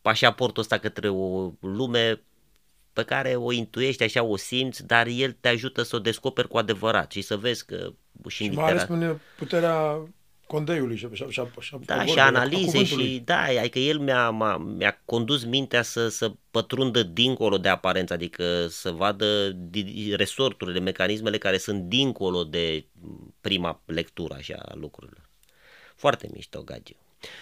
[0.00, 2.20] pașaportul ăsta către o lume
[2.92, 6.58] pe care o intuiești, așa o simți, dar el te ajută să o descoperi cu
[6.58, 7.92] adevărat și să vezi că
[8.28, 8.86] și, și mai ales
[9.36, 10.00] puterea
[10.52, 15.44] condeiului și, și, și, și, da, și analize și da, adică el mi-a, mi-a condus
[15.44, 19.56] mintea să, să pătrundă dincolo de aparență, adică să vadă
[20.16, 22.84] resorturile, mecanismele care sunt dincolo de
[23.40, 25.28] prima lectură așa a lucrurilor.
[25.96, 26.96] Foarte mișto, Gagiu.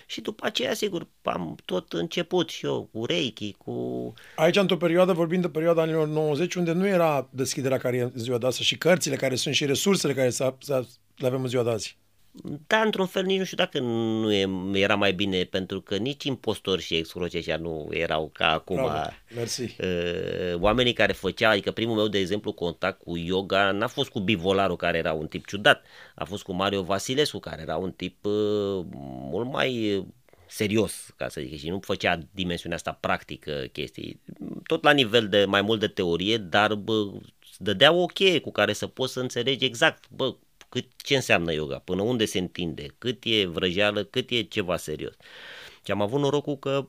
[0.06, 3.72] Și după aceea, sigur, am tot început și eu cu Reiki, cu...
[4.36, 8.12] Aici, într-o perioadă, vorbim de perioada anilor 90, unde nu era deschiderea care e în
[8.14, 10.30] ziua de astăzi și cărțile care sunt și resursele care
[11.16, 11.99] le avem în ziua de azi.
[12.66, 16.24] Da, într-un fel nici nu știu dacă nu e, era mai bine, pentru că nici
[16.24, 18.76] impostori și excroceștia nu erau ca acum.
[18.76, 19.62] Bravo, mersi.
[19.62, 24.20] Uh, oamenii care făceau, adică primul meu, de exemplu, contact cu yoga n-a fost cu
[24.20, 28.24] Bivolaru, care era un tip ciudat, a fost cu Mario Vasilescu, care era un tip
[28.24, 28.84] uh,
[29.30, 30.04] mult mai
[30.46, 34.20] serios, ca să zic, și nu făcea dimensiunea asta practică chestii,
[34.66, 37.10] tot la nivel de mai mult de teorie, dar bă,
[37.58, 40.34] dădea o cheie cu care să poți să înțelegi exact, bă,
[40.70, 45.14] cât, ce înseamnă yoga, până unde se întinde, cât e vrăjeală, cât e ceva serios.
[45.84, 46.84] Și am avut norocul că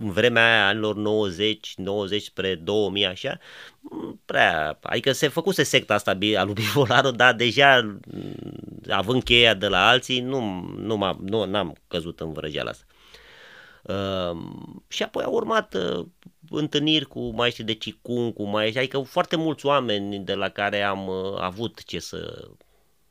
[0.00, 3.38] în vremea aia, anilor 90, 90 spre 2000, așa,
[4.24, 7.98] prea, adică se făcuse secta asta a lui Bivolaru, dar deja
[8.88, 10.40] având cheia de la alții, nu,
[10.76, 12.84] nu, m-am, nu n-am căzut în vrăjeala asta.
[13.82, 14.38] Uh,
[14.88, 16.06] și apoi au urmat uh,
[16.50, 21.06] întâlniri cu maestri de Qigong, cu maestri, adică foarte mulți oameni de la care am
[21.06, 22.48] uh, avut ce să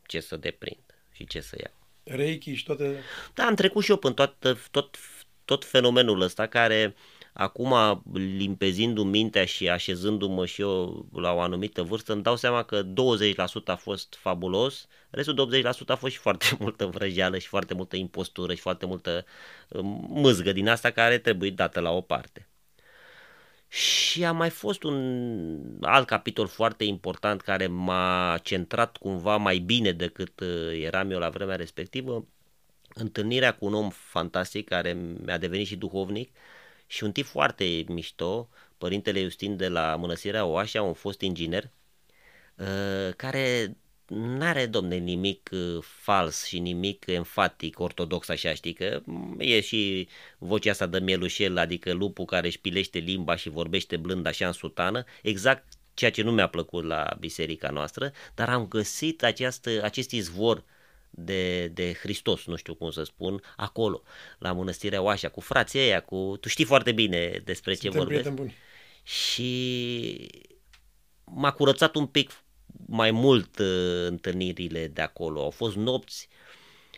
[0.07, 1.73] ce să deprind și ce să iau.
[2.17, 3.03] Reiki și toate...
[3.33, 4.97] Da, am trecut și eu până tot, tot,
[5.45, 6.95] tot fenomenul ăsta care
[7.33, 12.83] acum limpezindu-mi mintea și așezându-mă și eu la o anumită vârstă, îmi dau seama că
[12.83, 12.87] 20%
[13.65, 17.95] a fost fabulos, restul de 80% a fost și foarte multă vrăjeală și foarte multă
[17.95, 19.25] impostură și foarte multă
[19.67, 22.46] uh, mâzgă din asta care trebuie dată la o parte.
[23.67, 29.91] Și a mai fost un alt capitol foarte important care m-a centrat cumva mai bine
[29.91, 32.25] decât uh, eram eu la vremea respectivă,
[32.93, 36.31] întâlnirea cu un om fantastic care mi-a devenit și duhovnic
[36.87, 41.69] și un tip foarte mișto, părintele Justin de la Mănăstirea Oașa, un fost inginer,
[42.55, 43.75] uh, care
[44.07, 49.01] n-are, domne, nimic uh, fals și nimic enfatic, ortodox, așa, știi, că
[49.37, 54.25] e și vocea asta de mielușel, adică lupul care își pilește limba și vorbește blând
[54.25, 59.23] așa în sutană, exact ceea ce nu mi-a plăcut la biserica noastră, dar am găsit
[59.23, 60.63] această, acest izvor
[61.09, 64.01] de, de Hristos, nu știu cum să spun, acolo,
[64.37, 66.37] la mănăstirea Oașa, cu frații ăia, cu...
[66.41, 68.29] Tu știi foarte bine despre Suntem ce vorbesc.
[68.29, 68.55] Buni.
[69.03, 70.29] Și
[71.23, 72.31] m-a curățat un pic
[72.85, 75.43] mai mult uh, întâlnirile de acolo.
[75.43, 76.27] Au fost nopți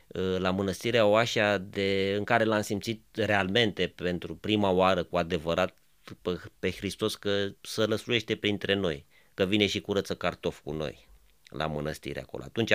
[0.07, 5.77] uh, la mănăstirea Oașa de, în care l-am simțit realmente pentru prima oară cu adevărat
[6.21, 11.07] pe, pe Hristos că să lăsluiește printre noi, că vine și curăță cartofi cu noi
[11.49, 12.43] la mănăstire acolo.
[12.43, 12.71] Atunci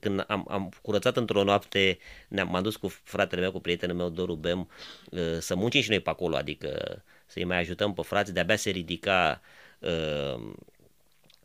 [0.00, 1.98] când am, am curățat într-o noapte,
[2.28, 4.70] ne-am m-am dus cu fratele meu, cu prietenul meu Doru Bem,
[5.10, 8.70] uh, să muncim și noi pe acolo, adică să-i mai ajutăm pe frați, de-abia se
[8.70, 9.40] ridica
[9.78, 10.52] uh,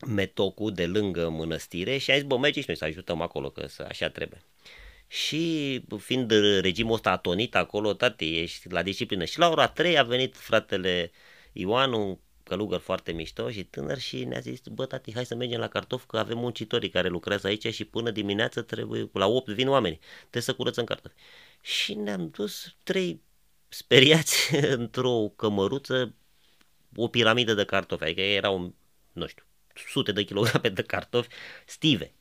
[0.08, 3.68] metocul de lângă mănăstire și a zis, bă, mergi și noi să ajutăm acolo, că
[3.68, 4.42] să, așa trebuie.
[5.08, 9.26] Și fiind regimul ăsta atonit acolo, tati, ești la disciplină.
[9.26, 11.12] Și la ora 3 a venit fratele
[11.52, 15.60] Ioan, un călugăr foarte mișto și tânăr și ne-a zis, bă, tati, hai să mergem
[15.60, 19.68] la cartof, că avem muncitorii care lucrează aici și până dimineață trebuie, la 8 vin
[19.68, 21.16] oamenii, trebuie să curățăm cartofi.
[21.62, 23.22] Și ne-am dus trei
[23.68, 26.16] speriați într-o cămăruță,
[26.96, 28.74] o piramidă de cartofi, adică erau,
[29.12, 29.45] nu știu,
[29.88, 31.30] sute de kilograme de cartofi
[31.66, 32.14] stive.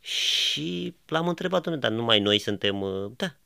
[0.00, 3.36] Și l-am întrebat, domnule, dar numai noi suntem, uh, da.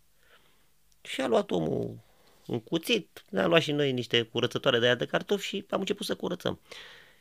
[1.02, 1.98] Și a luat omul
[2.46, 6.06] un cuțit, ne-a luat și noi niște curățătoare de aia de cartofi și am început
[6.06, 6.60] să curățăm.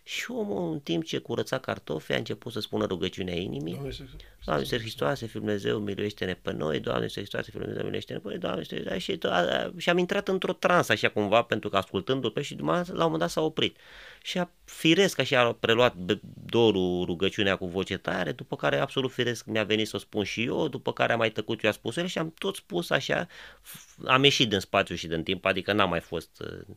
[0.03, 3.73] Și omul, în timp ce curăța cartofi, a început să spună rugăciunea inimii.
[4.45, 8.27] Doamne, Iisus Hristoase, Fiul Dumnezeu, miluiește-ne pe noi, Doamne, Iisus Hristoase, Fiul Dumnezeu, miluiește-ne pe
[8.27, 8.99] noi, Doamne, Iisus Hristoase,
[9.75, 12.95] și, și am intrat într-o trans așa cumva, pentru că ascultându-l pe și la un
[12.95, 13.77] moment dat s-a oprit.
[14.21, 15.95] Și a firesc așa a preluat
[16.45, 20.43] dorul rugăciunea cu voce tare, după care absolut firesc mi-a venit să o spun și
[20.43, 23.27] eu, după care am mai tăcut eu a spus el și am tot spus așa,
[24.05, 26.75] am ieșit din spațiu și din timp, adică n-am mai fost uh,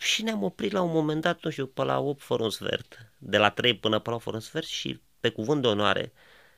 [0.00, 3.12] și ne-am oprit la un moment dat, nu știu, pe la 8 fără un sfert,
[3.18, 6.12] de la 3 până pe la 8 fără un sfert și pe cuvânt de onoare,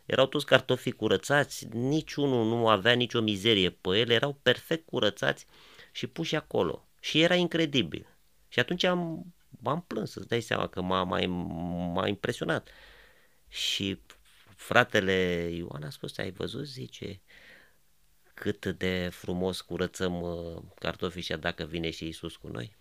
[0.07, 5.46] erau toți cartofii curățați, niciunul nu avea nicio mizerie pe ele, erau perfect curățați
[5.92, 6.88] și puși acolo.
[7.00, 8.07] Și era incredibil.
[8.48, 11.26] Și atunci am, m-am plâns, îți dai seama că m-a, m-a,
[11.92, 12.68] m-a impresionat.
[13.48, 14.00] Și
[14.57, 15.12] fratele
[15.55, 17.20] Ioan a spus, ai văzut, zice,
[18.35, 22.81] cât de frumos curățăm uh, cartofii și dacă vine și Isus cu noi.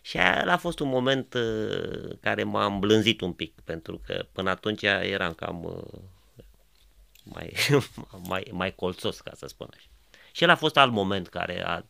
[0.00, 4.82] Și a fost un moment uh, care m-a îmblânzit un pic, pentru că până atunci
[4.82, 6.00] eram cam uh,
[7.24, 7.52] mai,
[8.28, 9.88] mai, mai colțos, ca să spun așa.
[10.32, 11.84] Și el a fost alt moment care a,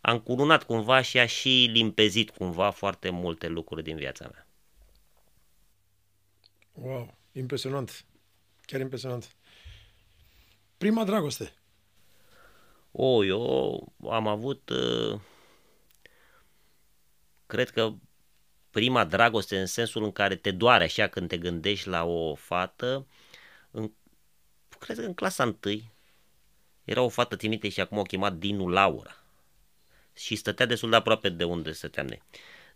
[0.00, 4.46] a încurunat cumva și a și limpezit cumva foarte multe lucruri din viața mea.
[6.72, 8.04] Wow, impresionant.
[8.64, 9.36] Chiar impresionant.
[10.78, 11.52] Prima dragoste.
[12.92, 15.20] O, eu am avut, uh,
[17.46, 17.94] cred că
[18.70, 23.06] prima dragoste în sensul în care te doare așa când te gândești la o fată,
[23.70, 23.92] în,
[24.78, 25.92] cred că în clasa întâi,
[26.84, 29.22] era o fată, timite și acum o chemat Dinu Laura.
[30.12, 32.22] Și stătea destul de aproape de unde stăteam noi.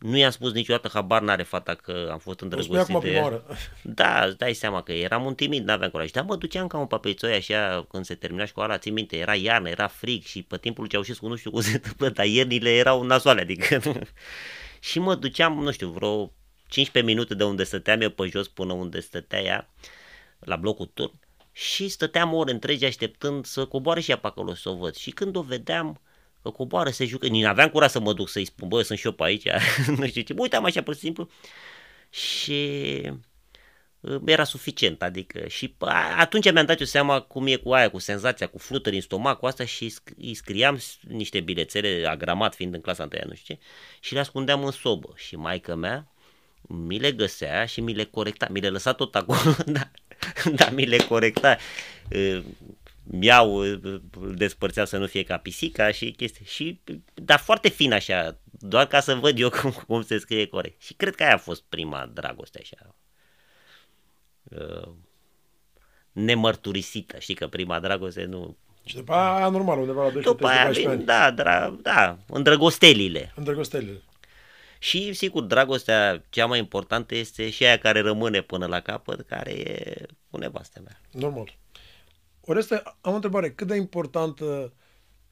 [0.01, 3.43] Nu i-am spus niciodată, habar n-are fata că am fost îndrăgostit de ea.
[3.83, 6.11] Da, îți dai seama că eram un timid, n-aveam curaj.
[6.11, 9.69] Dar mă duceam ca un papeițoi așa când se termina școala, țin minte, era iarnă,
[9.69, 13.41] era frig și pe timpul Ceaușescu nu știu cum se întâmplă, dar iernile erau nasoale,
[13.41, 13.81] adică...
[14.89, 16.33] și mă duceam, nu știu, vreo
[16.69, 19.71] 15 minute de unde stăteam eu pe jos până unde stătea ea,
[20.39, 21.13] la blocul turn,
[21.53, 24.95] și stăteam ore întregi așteptând să coboare și ea pe acolo să o văd.
[24.95, 26.01] Și când o vedeam,
[26.43, 29.07] că coboară, se jucă, nici n-aveam curaj să mă duc să-i spun, bă, sunt și
[29.07, 29.49] eu pe aici,
[29.97, 31.31] nu știu ce, uitam așa pur și simplu.
[32.11, 33.01] Și
[34.01, 35.75] uh, era suficient, adică și
[36.19, 39.39] atunci mi-am dat eu seama cum e cu aia, cu senzația, cu flutări în stomac,
[39.39, 43.61] cu asta și îi scriam niște bilețele, agramat fiind în clasa întâia, nu știu ce,
[44.01, 45.13] și le ascundeam în sobă.
[45.17, 46.11] Și maica mea
[46.73, 49.91] mi le găsea și mi le corecta, mi le lăsa tot acolo, da,
[50.53, 51.57] da, mi le corecta.
[52.11, 52.43] Uh,
[53.03, 54.01] miau, îl
[54.35, 56.45] despărțeau să nu fie ca pisica și chestii.
[56.45, 56.81] Și,
[57.15, 60.83] dar foarte fin așa, doar ca să văd eu cum, cum se scrie corect.
[60.83, 62.95] Și cred că aia a fost prima dragoste așa.
[64.43, 64.93] Uh,
[66.13, 68.57] nemărturisită, știi că prima dragoste nu...
[68.85, 73.33] Și după aia normal, undeva la 12 După aia vin, da, dra, da, îndrăgostelile.
[73.37, 74.03] Îndrăgostelile.
[74.79, 79.51] Și, sigur, dragostea cea mai importantă este și aia care rămâne până la capăt, care
[79.51, 81.01] e cu nevastea mea.
[81.11, 81.55] Normal.
[82.51, 83.53] Oreste, am o întrebare.
[83.53, 84.73] Cât de importantă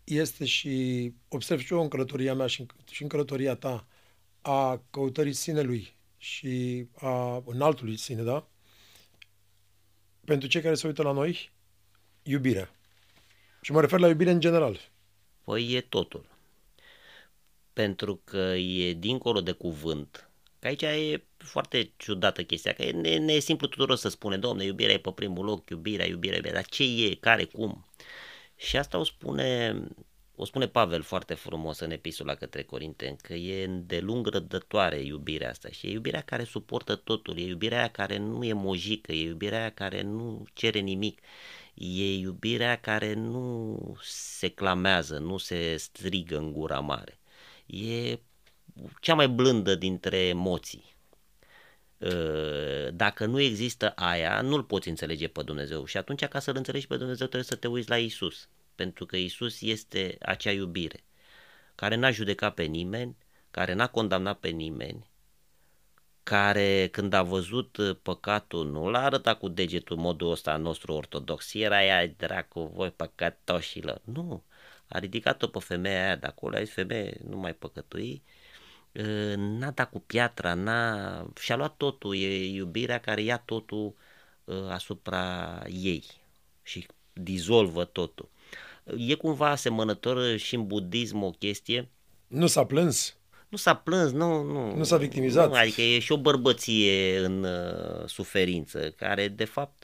[0.05, 3.87] este și observ și eu în călătoria mea și în, și în călătoria ta
[4.41, 8.49] a căutării sinelui și a înaltului sine, da?
[10.25, 11.53] Pentru cei care se uită la noi,
[12.23, 12.75] iubirea.
[13.61, 14.91] Și mă refer la iubire în general.
[15.45, 16.27] Păi e totul.
[17.73, 20.28] Pentru că e dincolo de cuvânt.
[20.59, 24.65] Că aici e foarte ciudată chestia, că ne, ne e simplu tuturor să spune, domne,
[24.65, 27.87] iubirea e pe primul loc, iubirea, iubirea, iubirea, dar ce e, care, cum?
[28.57, 29.81] Și asta o spune,
[30.35, 35.51] o spune Pavel foarte frumos în epistola către Corinteni, că e de lung rădătoare iubirea
[35.51, 39.23] asta și e iubirea care suportă totul, e iubirea aia care nu e mojică, e
[39.23, 41.21] iubirea aia care nu cere nimic,
[41.75, 47.19] e iubirea care nu se clamează, nu se strigă în gura mare.
[47.67, 48.19] E
[49.01, 50.97] cea mai blândă dintre emoții.
[52.03, 56.87] Ă, dacă nu există aia, nu-L poți înțelege pe Dumnezeu și atunci ca să-L înțelegi
[56.87, 61.03] pe Dumnezeu trebuie să te uiți la Isus, pentru că Isus este acea iubire
[61.79, 63.17] care n-a judecat pe nimeni,
[63.51, 65.11] care n-a condamnat pe nimeni,
[66.23, 71.85] care când a văzut păcatul nu l-a arătat cu degetul modul ăsta nostru ortodox, era
[71.85, 74.45] ea dracu, voi păcătoșilor, nu,
[74.89, 78.38] a ridicat-o pe femeia aia de acolo, a zis femeie, nu mai păcătui, Ă,
[79.37, 81.27] n-a dat cu piatra, n-a...
[81.41, 83.95] și-a luat totul, e iubirea care ia totul
[84.49, 86.05] ă, asupra ei
[86.63, 88.29] și dizolvă totul.
[88.97, 91.89] E cumva asemănător și în budism o chestie.
[92.27, 93.17] Nu s-a plâns?
[93.49, 94.77] Nu s-a plâns, nu, nu.
[94.77, 95.49] Nu s-a victimizat?
[95.49, 99.78] Nu, adică e și o bărbăție în uh, suferință, care de fapt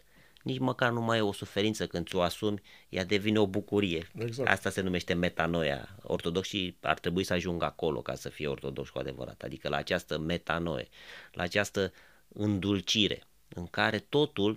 [0.45, 4.11] nici măcar nu mai e o suferință când ți-o asumi, ea devine o bucurie.
[4.19, 4.49] Exact.
[4.49, 5.97] Asta se numește metanoia.
[6.03, 10.19] Ortodoxii ar trebui să ajungă acolo ca să fie ortodoxi cu adevărat, adică la această
[10.19, 10.89] metanoie,
[11.33, 11.93] la această
[12.29, 14.57] îndulcire în care totul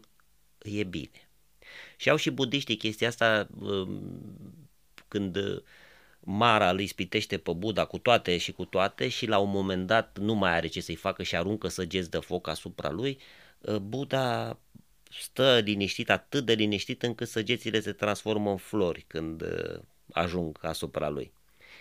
[0.61, 1.29] e bine.
[1.97, 4.01] Și au și budiștii chestia asta um,
[5.07, 5.37] când
[6.19, 10.17] Mara îl ispitește pe Buddha cu toate și cu toate și la un moment dat
[10.17, 13.19] nu mai are ce să-i facă și aruncă săgeți de foc asupra lui,
[13.81, 14.57] Buddha
[15.11, 19.79] stă liniștit, atât de liniștit încât săgețile se transformă în flori când uh,
[20.11, 21.31] ajung asupra lui.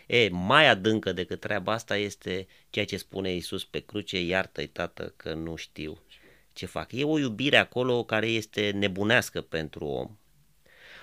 [0.07, 5.12] E, mai adâncă decât treaba asta este ceea ce spune Iisus pe cruce, iartă-i tată
[5.17, 5.99] că nu știu
[6.53, 6.93] ce fac.
[6.93, 10.17] E o iubire acolo care este nebunească pentru om.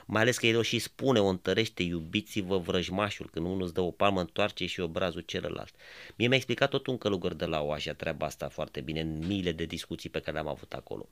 [0.05, 3.81] Mai ales că el o și spune, o întărește, iubiți-vă vrăjmașul, când unul îți dă
[3.81, 5.75] o palmă, întoarce și obrazul celălalt.
[6.15, 9.51] Mie mi-a explicat tot un călugăr de la Oașa treaba asta foarte bine, în miile
[9.51, 11.09] de discuții pe care le-am avut acolo.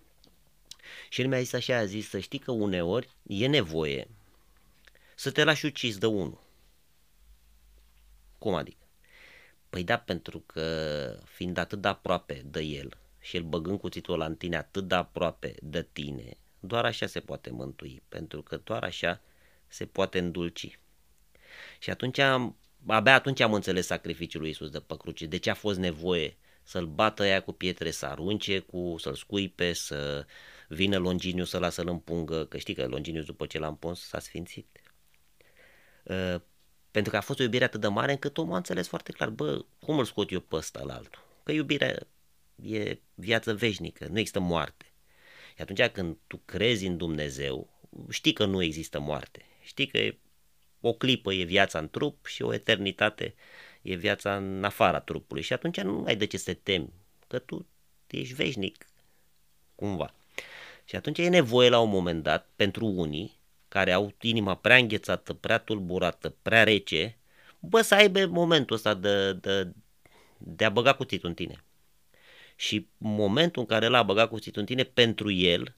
[1.10, 4.08] Și el mi-a zis așa, a zis să știi că uneori e nevoie
[5.16, 6.44] să te lași ucis de unul.
[8.38, 8.86] Cum adică?
[9.70, 14.34] Păi da, pentru că fiind atât de aproape de el și el băgând cuțitul la
[14.34, 19.22] tine atât de aproape de tine, doar așa se poate mântui, pentru că doar așa
[19.68, 20.80] se poate îndulci.
[21.80, 25.50] Și atunci am, abia atunci am înțeles sacrificiul lui Isus de pe cruce, de ce
[25.50, 30.26] a fost nevoie să-l bată ea cu pietre, să arunce, cu, să-l scuipe, să
[30.74, 34.68] vină Longinius să lasă-l împungă, că știi că Longinius după ce l-a împuns s-a sfințit.
[36.04, 36.36] Uh,
[36.92, 39.30] pentru că a fost o iubire atât de mare încât omul a înțeles foarte clar,
[39.30, 41.22] bă, cum îl scot eu pe ăsta la altul?
[41.44, 42.08] Că iubirea
[42.56, 44.86] e viață veșnică, nu există moarte.
[45.56, 47.70] Și atunci când tu crezi în Dumnezeu,
[48.10, 49.46] știi că nu există moarte.
[49.62, 50.16] Știi că
[50.80, 53.36] o clipă e viața în trup și o eternitate
[53.82, 55.42] e viața în afara trupului.
[55.42, 56.94] Și atunci nu ai de ce să te temi,
[57.28, 57.68] că tu
[58.08, 58.86] ești veșnic,
[59.76, 60.16] cumva.
[60.92, 65.34] Și atunci e nevoie la un moment dat, pentru unii, care au inima prea înghețată,
[65.34, 67.18] prea tulburată, prea rece,
[67.60, 69.72] bă, să aibă momentul ăsta de, de,
[70.38, 71.64] de a băga cuțitul în tine.
[72.56, 75.76] Și momentul în care l-a băgat cuțitul în tine, pentru el,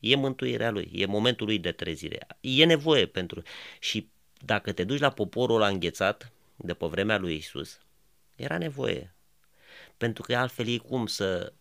[0.00, 2.26] e mântuirea lui, e momentul lui de trezire.
[2.40, 3.42] E nevoie pentru...
[3.80, 4.08] Și
[4.44, 7.80] dacă te duci la poporul ăla înghețat, de pe vremea lui Isus,
[8.36, 9.14] era nevoie.
[9.96, 11.52] Pentru că altfel ei cum să,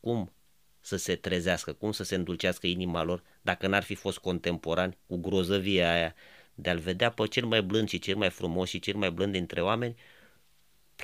[0.00, 0.32] cum
[0.88, 5.16] să se trezească, cum să se îndulcească inima lor dacă n-ar fi fost contemporani cu
[5.16, 6.14] grozăvia aia
[6.54, 9.32] de a-l vedea pe cel mai blând și cel mai frumos și cel mai blând
[9.32, 9.96] dintre oameni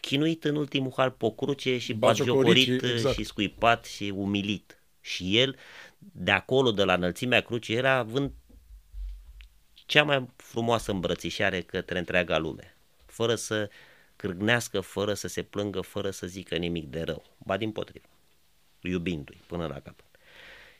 [0.00, 3.14] chinuit în ultimul hal pe o cruce și batjocorit exact.
[3.14, 4.78] și scuipat și umilit.
[5.00, 5.56] Și el,
[5.98, 8.32] de acolo, de la înălțimea crucii, era având
[9.86, 13.70] cea mai frumoasă îmbrățișare către întreaga lume, fără să
[14.16, 18.06] cârgnească, fără să se plângă, fără să zică nimic de rău, ba din potrivă,
[18.88, 20.04] iubindu-i până la capăt.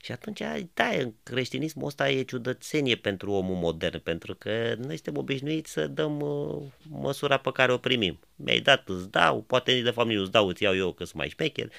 [0.05, 0.40] Și atunci,
[0.75, 5.87] da, în creștinismul ăsta e ciudățenie pentru omul modern, pentru că noi suntem obișnuiți să
[5.87, 8.19] dăm uh, măsura pe care o primim.
[8.37, 11.17] Mi-ai dat, îți dau, poate de fapt nu îți dau, îți iau eu că sunt
[11.17, 11.73] mai șmecher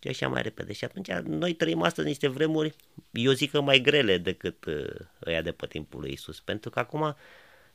[0.00, 0.72] și așa mai repede.
[0.72, 2.74] Și atunci noi trăim astăzi niște vremuri,
[3.10, 4.84] eu zic că mai grele decât uh,
[5.26, 7.16] ăia de pe timpul lui Isus, pentru că acum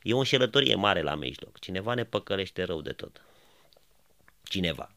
[0.02, 1.58] e o înșelătorie mare la mijloc.
[1.58, 3.22] Cineva ne păcălește rău de tot.
[4.42, 4.92] Cineva.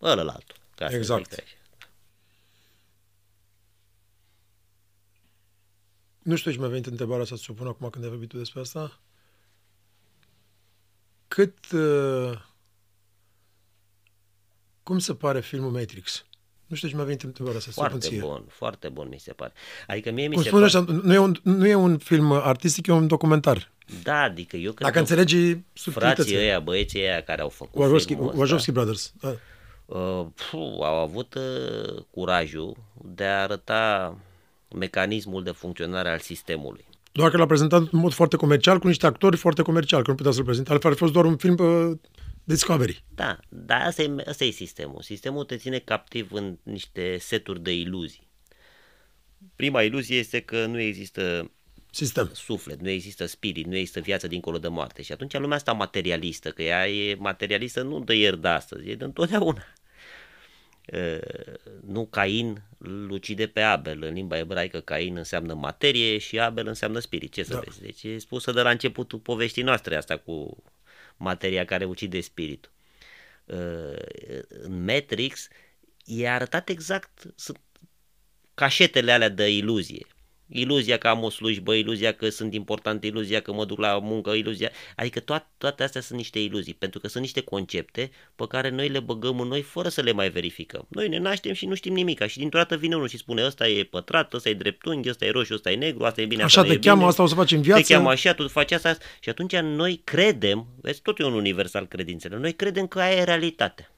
[0.00, 0.56] Ălălaltul.
[0.74, 1.44] Ca exact.
[6.22, 8.60] Nu știu ce mi-a venit întrebarea să ți-o pun acum când ai vorbit tu despre
[8.60, 9.00] asta.
[11.28, 11.70] Cât...
[11.72, 12.32] Uh,
[14.82, 16.24] cum se pare filmul Matrix?
[16.66, 17.70] Nu știu ce mi-a venit întrebarea asta.
[17.74, 19.52] Foarte bun, foarte bun mi se pare.
[19.86, 20.78] Adică mie mi Cum se spune pare...
[20.78, 23.70] așa, nu e, un, nu e un film artistic, e un documentar.
[24.02, 25.36] Da, adică eu cred Dacă înțelegi
[25.72, 26.14] subtilitățile.
[26.14, 29.12] frații ăia, băieții ăia care au făcut Wachowski, filmul ăsta, Wachowski Brothers.
[29.20, 29.28] Da.
[29.86, 34.16] uh, puh, au avut uh, curajul de a arăta
[34.74, 36.84] mecanismul de funcționare al sistemului.
[37.12, 40.16] Doar că l-a prezentat în mod foarte comercial, cu niște actori foarte comerciali, că nu
[40.16, 40.70] putea să-l prezinte.
[40.70, 41.98] Altfel ar fi fost doar un film uh,
[42.44, 43.04] Discovery.
[43.14, 45.02] Da, dar asta e, asta e sistemul.
[45.02, 48.30] Sistemul te ține captiv în niște seturi de iluzii.
[49.56, 51.50] Prima iluzie este că nu există
[51.90, 52.30] Sistem.
[52.34, 55.02] suflet, nu există spirit, nu există viață dincolo de moarte.
[55.02, 58.94] Și atunci lumea asta materialistă, că ea e materialistă nu de ieri de astăzi, e
[58.94, 59.64] de întotdeauna.
[60.92, 61.54] Uh,
[61.86, 64.02] nu Cain îl ucide pe Abel.
[64.02, 67.32] În limba ebraică Cain înseamnă materie și Abel înseamnă spirit.
[67.32, 67.60] Ce să da.
[67.64, 67.80] vezi?
[67.80, 70.62] Deci e spusă de la începutul poveștii noastre asta cu
[71.16, 72.70] materia care ucide spiritul.
[73.44, 75.48] Uh, în Matrix
[76.04, 77.60] e arătat exact sunt
[78.54, 80.06] cașetele alea de iluzie
[80.52, 84.30] iluzia că am o slujbă, iluzia că sunt important, iluzia că mă duc la muncă,
[84.30, 84.70] iluzia...
[84.96, 88.88] Adică toate, toate astea sunt niște iluzii, pentru că sunt niște concepte pe care noi
[88.88, 90.86] le băgăm în noi fără să le mai verificăm.
[90.88, 93.68] Noi ne naștem și nu știm nimic și dintr-o dată vine unul și spune ăsta
[93.68, 96.60] e pătrat, ăsta e dreptunghi, ăsta e roșu, ăsta e negru, asta e bine, Așa
[96.60, 97.08] asta te cheamă, bine.
[97.08, 97.82] asta o să facem viață.
[97.82, 101.74] Te cheamă așa, tu faci asta și atunci noi credem, vezi, tot e un univers
[101.74, 103.91] al credințelor, noi credem că aia e realitatea.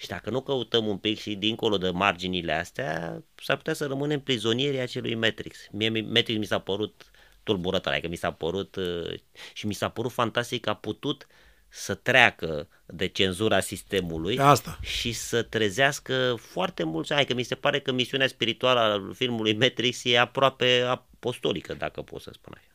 [0.00, 4.20] Și dacă nu căutăm un pic și dincolo de marginile astea, s-ar putea să rămânem
[4.20, 5.58] prizonierii acelui Matrix.
[5.70, 7.10] Mie Matrix mi s-a părut
[7.42, 9.14] tulburător, adică mi s-a părut uh,
[9.52, 11.26] și mi s-a părut fantastic că a putut
[11.68, 14.78] să treacă de cenzura sistemului Pe asta.
[14.82, 17.12] și să trezească foarte mulți.
[17.12, 22.20] Adică mi se pare că misiunea spirituală a filmului Matrix e aproape apostolică, dacă pot
[22.20, 22.66] să spun așa.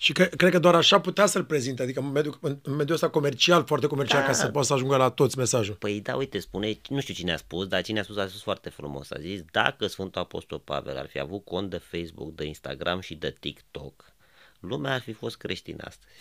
[0.00, 3.08] Și că, cred că doar așa putea să-l prezinte, adică în mediul, în mediul ăsta
[3.08, 4.26] comercial, foarte comercial, Da.
[4.26, 5.74] ca să poată să ajungă la toți mesajul.
[5.74, 8.42] Păi da, uite, spune, nu știu cine a spus, dar cine a spus a spus
[8.42, 9.10] foarte frumos.
[9.10, 13.14] A zis, dacă Sfântul Apostol Pavel ar fi avut cont de Facebook, de Instagram și
[13.14, 14.04] de TikTok,
[14.60, 16.12] lumea ar fi fost creștină astăzi.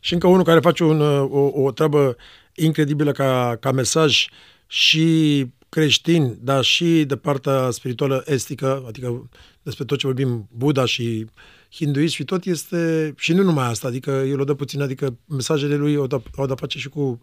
[0.00, 2.16] Și încă unul care face un, uh, o, o treabă
[2.54, 4.28] incredibilă ca, ca mesaj
[4.66, 9.28] și creștini, dar și de partea spirituală estică, adică
[9.62, 11.26] despre tot ce vorbim, Buddha și
[11.72, 15.74] hinduism și tot este, și nu numai asta, adică el o dă puțin, adică mesajele
[15.76, 17.20] lui au de, au de face și cu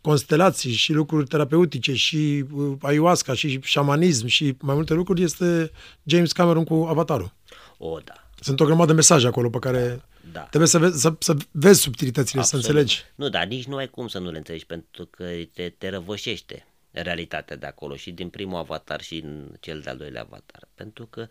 [0.00, 5.70] constelații și lucruri terapeutice și uh, ayahuasca și șamanism și mai multe lucruri, este
[6.04, 7.32] James Cameron cu Avatarul.
[7.78, 8.14] O, da.
[8.40, 10.40] Sunt o grămadă de mesaje acolo pe care Da.
[10.40, 12.64] trebuie să vezi, să, să vezi subtilitățile, Absolut.
[12.64, 13.02] să înțelegi.
[13.14, 16.66] Nu, dar nici nu ai cum să nu le înțelegi, pentru că te, te răvășește
[16.90, 20.68] realitatea de acolo și din primul avatar și în cel de-al doilea avatar.
[20.74, 21.26] Pentru că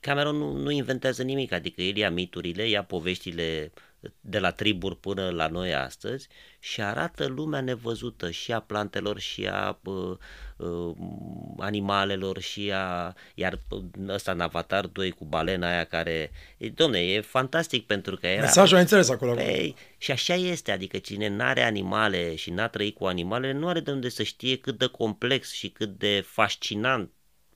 [0.00, 3.72] Cameron nu, nu inventează nimic, adică el ia miturile, ia poveștile
[4.20, 6.28] de la triburi până la noi astăzi
[6.58, 10.16] și arată lumea nevăzută și a plantelor și a uh,
[10.56, 10.96] uh,
[11.58, 13.14] animalelor și a...
[13.34, 13.60] Iar
[14.08, 16.30] ăsta în Avatar 2 cu balena aia care...
[16.56, 18.40] E, domne, e fantastic pentru că era...
[18.40, 19.34] Mesajul ai înțeles acolo.
[19.34, 23.80] Păi, și așa este, adică cine n-are animale și n-a trăit cu animale, nu are
[23.80, 27.10] de unde să știe cât de complex și cât de fascinant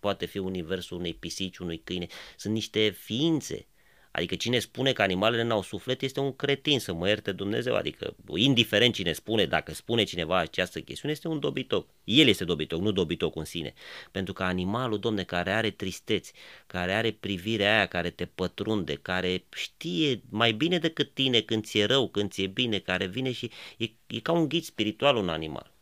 [0.04, 2.06] poate fi universul unei pisici, unui câine.
[2.36, 3.66] Sunt niște ființe.
[4.10, 7.74] Adică cine spune că animalele n-au suflet este un cretin, să mă ierte Dumnezeu.
[7.74, 11.88] Adică, indiferent cine spune, dacă spune cineva această chestiune, este un dobitoc.
[12.04, 13.74] El este dobitoc, nu dobitoc în sine.
[14.10, 16.32] Pentru că animalul, domne, care are tristeți,
[16.66, 21.84] care are privirea aia care te pătrunde, care știe mai bine decât tine când ți-e
[21.84, 25.73] rău, când ți-e bine, care vine și e, e ca un ghid spiritual un animal.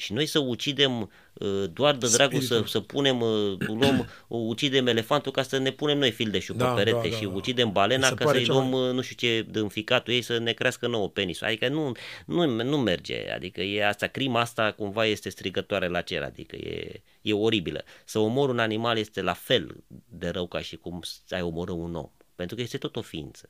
[0.00, 2.66] Și noi să ucidem uh, doar de dragul să, Spiritul.
[2.68, 3.98] să punem, uh, luăm,
[4.28, 7.22] uh, ucidem elefantul ca să ne punem noi fildeșul Da, pe perete da, da, și
[7.24, 7.30] da.
[7.34, 9.68] ucidem Mi balena se ca pare să-i cea luăm mai- uh, nu știu ce din
[9.68, 11.46] ficatul ei să ne crească nouă penisul.
[11.46, 11.92] Adică nu,
[12.26, 17.02] nu, nu merge, adică e asta, crima asta cumva este strigătoare la cer, adică e,
[17.22, 17.84] e oribilă.
[18.04, 21.94] Să omori un animal este la fel de rău ca și cum ai omorâ un
[21.94, 23.48] om, pentru că este tot o ființă.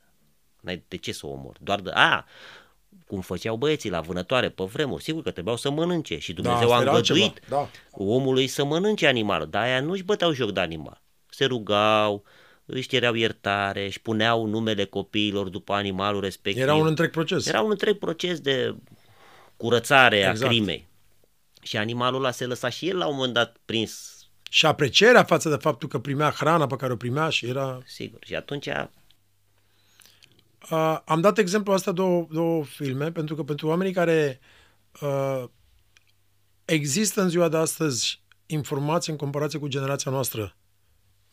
[0.61, 1.59] N-ai de ce să o omori?
[1.63, 1.89] Doar de...
[1.93, 2.25] A,
[3.07, 6.75] cum făceau băieții la vânătoare pe vremuri, sigur că trebuiau să mănânce și Dumnezeu asta
[6.75, 7.69] a era altceva, îngăduit da.
[7.91, 11.01] omului să mănânce animalul, dar aia nu-și băteau joc de animal.
[11.29, 12.23] Se rugau,
[12.65, 16.63] își cereau iertare, își puneau numele copiilor după animalul respectiv.
[16.63, 17.45] Era un întreg proces.
[17.45, 18.75] Era un întreg proces de
[19.57, 20.43] curățare Exact.
[20.43, 20.87] a crimei.
[21.61, 25.49] Și animalul ăla se lăsa și el la un moment dat prins, Și aprecierea față
[25.49, 27.79] de faptul că primea hrana pe care o primea și era...
[27.85, 28.19] sigur.
[28.25, 28.69] Și atunci,
[30.69, 34.39] Uh, am dat exemplu asta două, două filme, pentru că pentru oamenii care
[35.01, 35.43] uh,
[36.65, 40.55] există în ziua de astăzi informații în comparație cu generația noastră,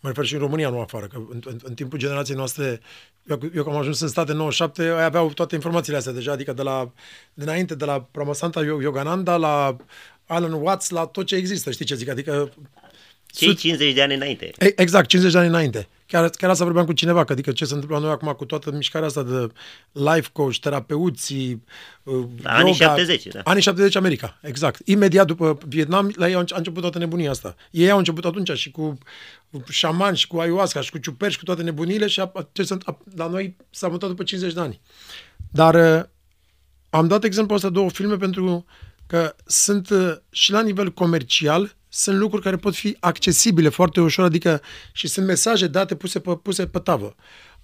[0.01, 2.81] mă refer și în România, nu afară, că în, în, în timpul generației noastre,
[3.25, 6.33] eu, eu că am ajuns în state în 97, ai aveau toate informațiile astea deja,
[6.33, 6.93] adică de la,
[7.35, 9.77] dinainte, de la Pramasanta Yogananda la
[10.27, 12.09] Alan Watts, la tot ce există, știi ce zic?
[12.09, 12.53] Adică
[13.39, 14.51] cei 50 de ani înainte.
[14.59, 15.89] E- Exact, 50 de ani înainte.
[16.07, 18.45] Chiar, chiar asta vorbeam cu cineva, că adică ce se întâmplă la noi acum cu
[18.45, 19.47] toată mișcarea asta de
[19.93, 21.65] life coach, terapeuții,
[22.03, 22.85] uh, Da, anii yoga.
[22.85, 23.41] 70, da.
[23.45, 24.81] Anii 70 America, exact.
[24.85, 27.55] Imediat după Vietnam, la ei a înce- a început toată nebunia asta.
[27.71, 28.99] Ei au început atunci și cu
[29.71, 32.63] șaman și cu ayahuasca și cu ciuperci și cu toate nebunile și a, a, ce
[32.63, 34.81] sunt, a, la noi s-a mutat după 50 de ani.
[35.51, 36.05] Dar uh,
[36.91, 38.65] am dat exemplu ăsta două filme pentru
[39.07, 44.25] că sunt uh, și la nivel comercial sunt lucruri care pot fi accesibile foarte ușor,
[44.25, 44.61] adică
[44.93, 47.15] și sunt mesaje date puse pe, puse pe tavă.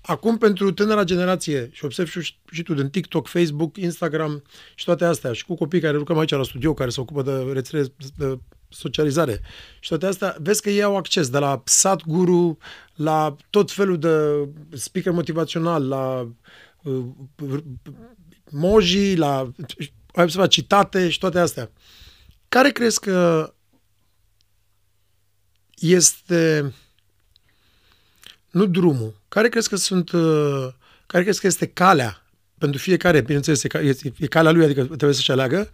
[0.00, 4.42] Acum, pentru tânăra generație, și observ și, și tu din TikTok, Facebook, Instagram
[4.74, 7.52] și toate astea, și cu copii care lucrăm aici la studio, care se ocupă de
[7.52, 9.40] rețele de socializare
[9.80, 12.58] și toate astea, vezi că ei au acces de la Sadhguru,
[12.94, 16.32] la tot felul de speaker motivațional, la
[16.82, 17.04] uh,
[18.50, 19.50] moji, la
[20.14, 21.70] ai observat, citate și toate astea.
[22.48, 23.48] Care crezi că
[25.78, 26.72] este
[28.50, 30.66] nu drumul, care crezi că sunt uh,
[31.06, 32.22] care crezi că este calea
[32.58, 35.70] pentru fiecare, bineînțeles, e, ca- e, e calea lui, adică trebuie să-și aleagă,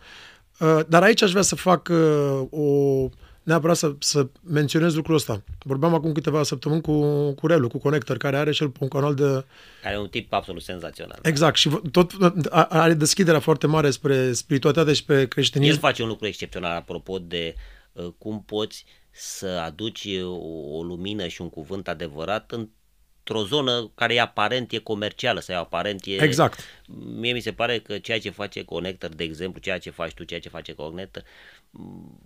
[0.58, 3.08] uh, dar aici aș vrea să fac uh, o
[3.42, 5.42] neapărat să, să menționez lucrul ăsta.
[5.64, 9.14] Vorbeam acum câteva săptămâni cu, cu Relu, cu Connector, care are și el un canal
[9.14, 9.44] de
[9.82, 11.18] Care e un tip absolut senzațional.
[11.22, 12.12] Exact, și v- tot
[12.50, 15.78] a- are deschiderea foarte mare spre spiritualitate și spre El creștinism.
[15.78, 17.54] face un lucru excepțional apropo de
[17.92, 20.34] uh, cum poți să aduci o,
[20.76, 25.58] o lumină și un cuvânt adevărat într-o zonă care e aparent e comercială sau e
[25.58, 26.22] aparent e...
[26.22, 26.60] Exact.
[27.16, 30.24] Mie mi se pare că ceea ce face Connector, de exemplu, ceea ce faci tu,
[30.24, 31.22] ceea ce face Connector,
[31.70, 32.20] m,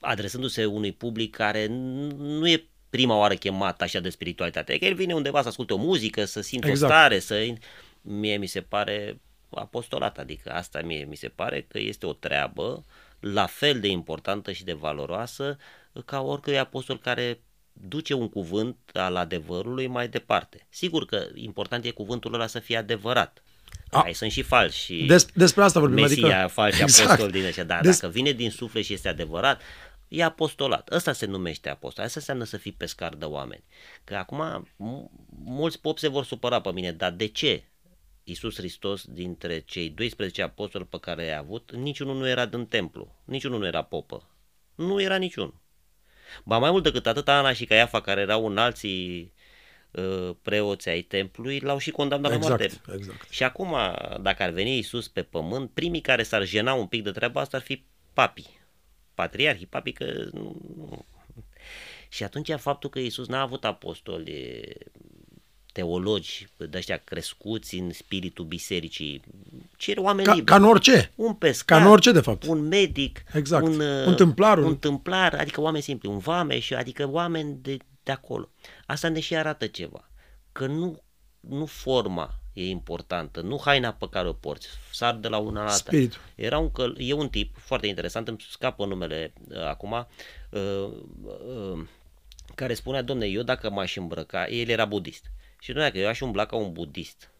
[0.00, 4.70] adresându-se unui public care n- nu e prima oară chemat așa de spiritualitate.
[4.70, 6.92] Adică el vine undeva să asculte o muzică, să simtă Exact.
[6.92, 7.54] o stare, să...
[8.00, 12.84] Mie mi se pare apostolat, adică asta mie mi se pare că este o treabă
[13.20, 15.58] la fel de importantă și de valoroasă
[16.04, 17.40] ca oricărui apostol care
[17.72, 20.66] duce un cuvânt al adevărului mai departe.
[20.70, 23.42] Sigur că important e cuvântul ăla să fie adevărat.
[23.90, 26.00] A- Ai sunt și falși și Des, despre asta vorbim.
[26.02, 27.08] Mesia, adică, falși Exact.
[27.08, 29.60] apostoli din ăștia, dar Des- dacă vine din suflet și este adevărat,
[30.08, 30.92] E apostolat.
[30.92, 32.06] Ăsta se numește apostolat.
[32.08, 33.64] Asta înseamnă să fii pescar de oameni.
[34.04, 34.68] Că acum
[35.44, 37.62] mulți pop se vor supăra pe mine, dar de ce
[38.24, 43.14] Iisus Hristos, dintre cei 12 apostoli pe care i-a avut, niciunul nu era din templu,
[43.24, 44.28] niciunul nu era popă.
[44.74, 45.54] Nu era niciun.
[46.44, 49.32] Ba mai mult decât atât, Ana și Caiafa, care erau în alții
[49.90, 52.96] uh, preoți ai templului, l-au și condamnat exact, la moarte.
[52.96, 53.30] Exact.
[53.30, 53.76] Și acum,
[54.20, 57.56] dacă ar veni Iisus pe pământ, primii care s-ar jena un pic de treaba asta
[57.56, 58.58] ar fi papii,
[59.14, 60.56] patriarhii, papii, că nu,
[62.08, 64.62] și atunci faptul că Iisus n-a avut apostoli
[65.78, 69.22] teologi de ăștia crescuți în spiritul bisericii,
[69.76, 70.50] ci oameni ca, liberi.
[70.50, 71.12] Ca în orice.
[71.14, 72.44] Un pescar, ca în orice, de fapt.
[72.46, 73.64] un medic, exact.
[73.66, 78.50] un, un tâmplar, un tâmplar, adică oameni simpli, un vameș, adică oameni de, de acolo.
[78.86, 80.10] Asta ne și arată ceva,
[80.52, 81.02] că nu,
[81.40, 85.70] nu forma e importantă, nu haina pe care o porți, sar de la una la
[85.70, 85.74] alta.
[85.74, 86.20] Spiritul.
[86.34, 90.06] Era un, căl- e un tip foarte interesant, îmi scapă numele uh, acum,
[90.50, 90.88] uh,
[91.22, 91.80] uh,
[92.54, 95.30] care spunea, domne, eu dacă m-aș îmbrăca, el era budist,
[95.60, 97.30] și nu că eu aș umbla ca un budist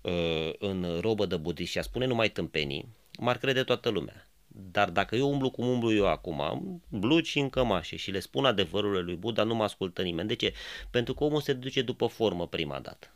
[0.00, 4.24] uh, în robă de budist și a spune numai tâmpenii, m-ar crede toată lumea.
[4.52, 8.44] Dar dacă eu umblu cum umblu eu acum, blugi și în cămașe și le spun
[8.44, 10.28] adevărul lui Buddha, nu mă ascultă nimeni.
[10.28, 10.54] De ce?
[10.90, 13.14] Pentru că omul se duce după formă prima dată.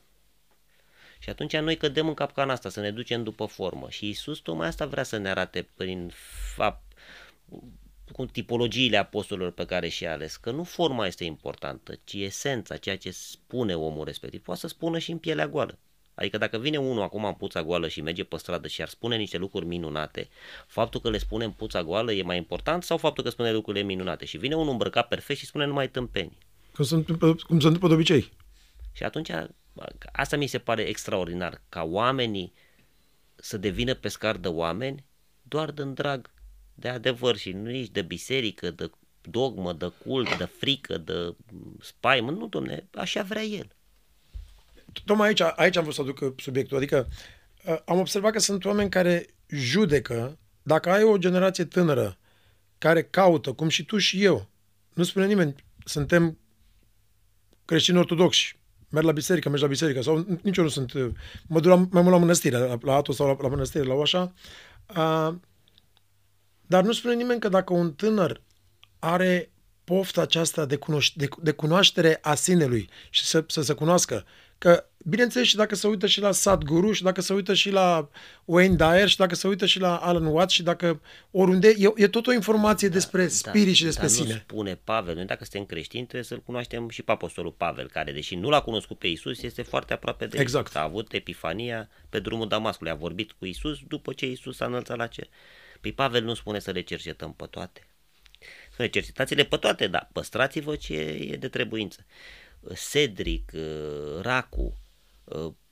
[1.19, 3.91] Și atunci noi cădem în capcana asta, să ne ducem după formă.
[3.91, 6.13] Și Isus tocmai asta vrea să ne arate prin
[6.55, 6.83] fapt,
[8.13, 12.99] cu tipologiile apostolilor pe care și-a ales, că nu forma este importantă, ci esența, ceea
[12.99, 14.43] ce spune omul respectiv.
[14.43, 15.79] Poate să spună și în pielea goală.
[16.15, 19.17] Adică dacă vine unul acum în puța goală și merge pe stradă și ar spune
[19.17, 20.29] niște lucruri minunate,
[20.67, 23.85] faptul că le spune în puța goală e mai important sau faptul că spune lucrurile
[23.85, 24.25] minunate?
[24.25, 26.39] Și vine unul îmbrăcat perfect și spune numai tâmpeni.
[26.75, 28.33] Cum se întâmplă, cum se întâmplă de obicei.
[28.93, 29.31] Și atunci,
[30.13, 32.53] asta mi se pare extraordinar, ca oamenii
[33.35, 35.05] să devină pescar de oameni
[35.43, 36.31] doar din drag
[36.75, 41.35] de adevăr și nu nici de biserică, de dogmă, de cult, de frică, de
[41.81, 42.31] spaimă.
[42.31, 43.69] Nu, domne, așa vrea el.
[45.05, 46.77] Tocmai aici, aici am vrut să aduc subiectul.
[46.77, 47.09] Adică
[47.85, 52.19] am observat că sunt oameni care judecă dacă ai o generație tânără
[52.79, 54.49] care caută, cum și tu și eu,
[54.95, 55.55] nu spune nimeni,
[55.85, 56.39] suntem
[57.65, 58.59] creștini ortodoxi,
[58.89, 60.93] merg la biserică, mergi la biserică, sau nici eu nu sunt,
[61.47, 63.95] mă duc la, mai mult la mănăstire, la, la Atos sau la, la mănăstire, la
[63.95, 64.33] o așa,
[64.97, 65.35] uh,
[66.67, 68.41] dar nu spune nimeni că dacă un tânăr
[68.99, 69.51] are
[69.85, 74.25] pofta aceasta de, cunoș- de, de cunoaștere a sinelui și să, să se cunoască,
[74.59, 78.09] că bineînțeles și dacă se uită și la Sadhguru și dacă se uită și la
[78.45, 81.01] Wayne Dyer și dacă se uită și la Alan Watts și dacă
[81.31, 84.33] oriunde, e, e tot o informație da, despre spirit da, și despre dar sine.
[84.33, 88.13] nu spune Pavel, noi dacă suntem creștini trebuie să-l cunoaștem și pe apostolul Pavel, care
[88.13, 90.67] deși nu l-a cunoscut pe Isus, este foarte aproape de exact.
[90.67, 90.81] Isus.
[90.81, 94.97] A avut epifania pe drumul Damascului, a vorbit cu Isus după ce Isus s-a înălțat
[94.97, 95.29] la cer.
[95.85, 97.87] Păi Pavel nu spune să le cercetăm pe toate.
[98.73, 100.95] Spune cercetați-le pe toate, dar păstrați-vă ce
[101.31, 102.07] e de trebuință.
[102.91, 103.53] Cedric,
[104.21, 104.79] Racu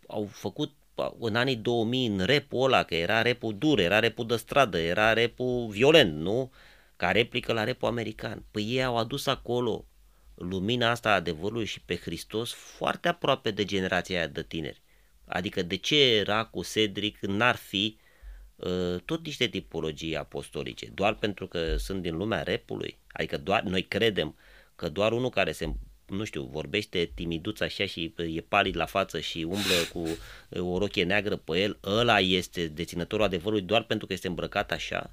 [0.07, 0.73] au făcut
[1.19, 5.13] în anii 2000 în repul ăla, că era repul dur, era repul de stradă, era
[5.13, 6.53] repul violent, nu?
[6.97, 8.45] Ca replică la repul american.
[8.51, 9.87] Păi ei au adus acolo
[10.35, 14.83] lumina asta a adevărului și pe Hristos foarte aproape de generația aia de tineri.
[15.25, 18.02] Adică de ce Racu, Cedric n-ar fi Uh,
[19.05, 24.37] tot niște tipologii apostolice, doar pentru că sunt din lumea repului, adică doar noi credem
[24.77, 25.75] că doar unul care se
[26.07, 30.79] nu știu, vorbește timiduț așa și e palid la față și umblă cu uh, o
[30.79, 35.11] rochie neagră pe el, ăla este deținătorul adevărului doar pentru că este îmbrăcat așa?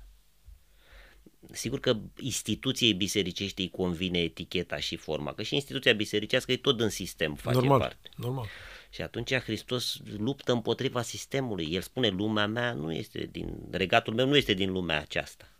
[1.52, 6.80] Sigur că instituției bisericești îi convine eticheta și forma, că și instituția bisericească e tot
[6.80, 8.10] în sistem, face normal, parte.
[8.16, 8.46] Normal.
[8.90, 11.74] Și atunci Hristos luptă împotriva sistemului.
[11.74, 15.54] El spune, lumea mea nu este din, regatul meu nu este din lumea aceasta.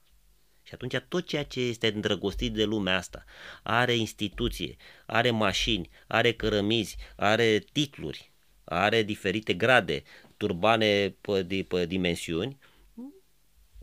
[0.64, 3.24] Și atunci tot ceea ce este îndrăgostit de lumea asta,
[3.64, 4.76] are instituție,
[5.06, 8.32] are mașini, are cărămizi, are titluri,
[8.64, 10.04] are diferite grade,
[10.38, 12.58] turbane pe, pe dimensiuni,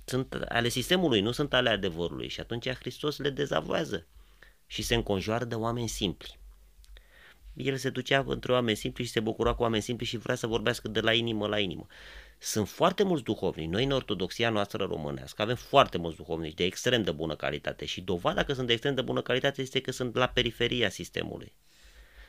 [0.04, 2.28] sunt ale sistemului, nu sunt ale adevărului.
[2.28, 4.06] Și atunci Hristos le dezavoază
[4.66, 6.38] și se înconjoară de oameni simpli
[7.56, 10.46] el se ducea între oameni simpli și se bucura cu oameni simpli și vrea să
[10.46, 11.86] vorbească de la inimă la inimă.
[12.38, 13.68] Sunt foarte mulți duhovnici.
[13.68, 18.00] Noi în ortodoxia noastră românească avem foarte mulți duhovnici de extrem de bună calitate și
[18.00, 21.52] dovada că sunt de extrem de bună calitate este că sunt la periferia sistemului.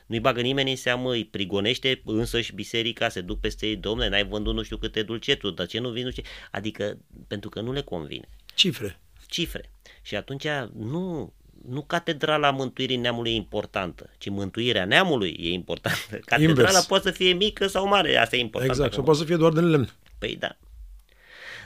[0.06, 4.24] Nu-i bagă nimeni în seamă, îi prigonește însăși biserica, se duc peste ei, domne, n-ai
[4.24, 7.72] vândut nu știu câte dulceturi, dar ce nu vin, nu știu Adică, pentru că nu
[7.72, 8.28] le convine.
[8.54, 9.00] Cifre.
[9.26, 9.72] Cifre.
[10.02, 11.32] Și atunci nu,
[11.68, 16.18] nu catedrala mântuirii neamului e importantă, ci mântuirea neamului e importantă.
[16.24, 16.86] Catedrala Invers.
[16.86, 18.70] poate să fie mică sau mare, asta e important.
[18.70, 19.90] Exact, sau poate să fie doar de lemn.
[20.18, 20.56] Păi da.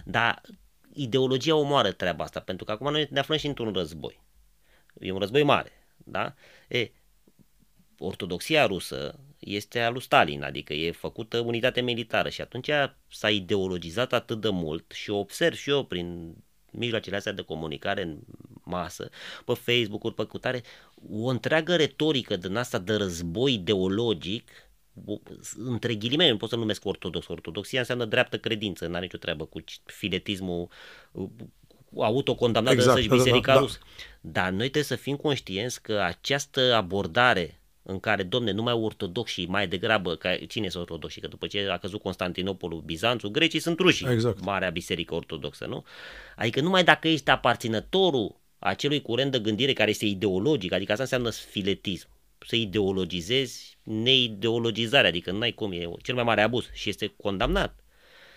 [0.05, 0.41] Dar
[0.93, 4.21] ideologia omoară treaba asta, pentru că acum noi ne aflăm și într-un război.
[5.01, 6.35] E un război mare, da?
[6.69, 6.91] E,
[7.99, 12.71] ortodoxia rusă este a lui Stalin, adică e făcută unitate militară și atunci
[13.09, 16.35] s-a ideologizat atât de mult și observ și eu prin
[16.71, 18.19] mijloacele astea de comunicare în
[18.73, 19.11] masă,
[19.45, 20.63] pe Facebook-uri, pe cutare,
[21.13, 24.51] o întreagă retorică din asta de război ideologic
[25.57, 27.29] între ghilimele, nu pot să numesc ortodox.
[27.29, 30.69] Ortodoxia înseamnă dreaptă credință, nu are nicio treabă cu filetismul
[31.97, 33.79] autocondamnat exact, de da, da, biserica da, rusă.
[33.81, 34.31] Da.
[34.41, 39.69] Dar noi trebuie să fim conștienți că această abordare în care, domne, numai ortodoxii mai
[39.69, 41.21] degrabă, ca, cine sunt ortodoxi?
[41.21, 44.45] Că după ce a căzut Constantinopolul, Bizanțul, grecii sunt rușii, exact.
[44.45, 45.85] Marea Biserică Ortodoxă, nu?
[46.37, 51.31] Adică numai dacă ești aparținătorul acelui curent de gândire care este ideologic, adică asta înseamnă
[51.31, 52.09] filetism,
[52.47, 57.81] să ideologizezi neideologizarea, adică nu ai cum, e cel mai mare abuz și este condamnat.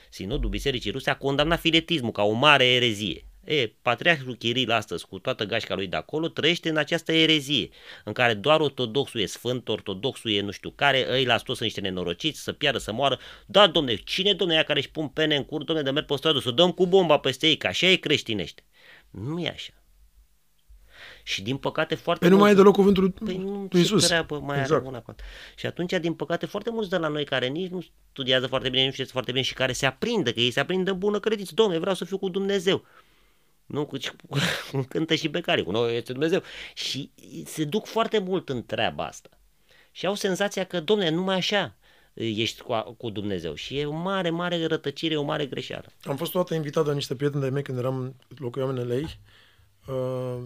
[0.10, 3.26] Sinodul Bisericii Ruse a condamnat filetismul ca o mare erezie.
[3.44, 7.70] E, Patriarhul Chiril astăzi, cu toată gașca lui de acolo, trăiește în această erezie,
[8.04, 11.60] în care doar ortodoxul e sfânt, ortodoxul e nu știu care, ei la toți sunt
[11.60, 13.20] niște nenorociți, să piară, să moară.
[13.46, 16.16] Da, domne, cine domne ea care își pun pene în cur, domne, de merg pe
[16.16, 18.64] stradă, să dăm cu bomba peste ei, că așa e creștinește.
[19.12, 19.85] Nu e așa.
[21.28, 24.06] Și din păcate foarte Păi nu mai e deloc cuvântul păi nu lui Iisus.
[24.06, 24.86] treabă mai exact.
[24.86, 25.16] are una
[25.56, 28.86] Și atunci, din păcate, foarte mulți de la noi care nici nu studiază foarte bine,
[28.86, 31.52] nu știu foarte bine și care se aprindă, că ei se aprindă bună credință.
[31.56, 32.86] Domne, vreau să fiu cu Dumnezeu.
[33.66, 33.98] Nu, cu,
[34.30, 34.38] cu,
[34.72, 36.42] cu cântă și becare, cu noi este Dumnezeu.
[36.74, 37.12] Și
[37.46, 39.30] se duc foarte mult în treaba asta.
[39.92, 41.76] Și au senzația că, domne, numai așa
[42.14, 43.54] ești cu, cu Dumnezeu.
[43.54, 45.86] Și e o mare, mare rătăcire, o mare greșeală.
[46.04, 48.96] Am fost toată invitat de niște prieteni de mei când eram locuiam în LA.
[49.94, 50.44] Uh,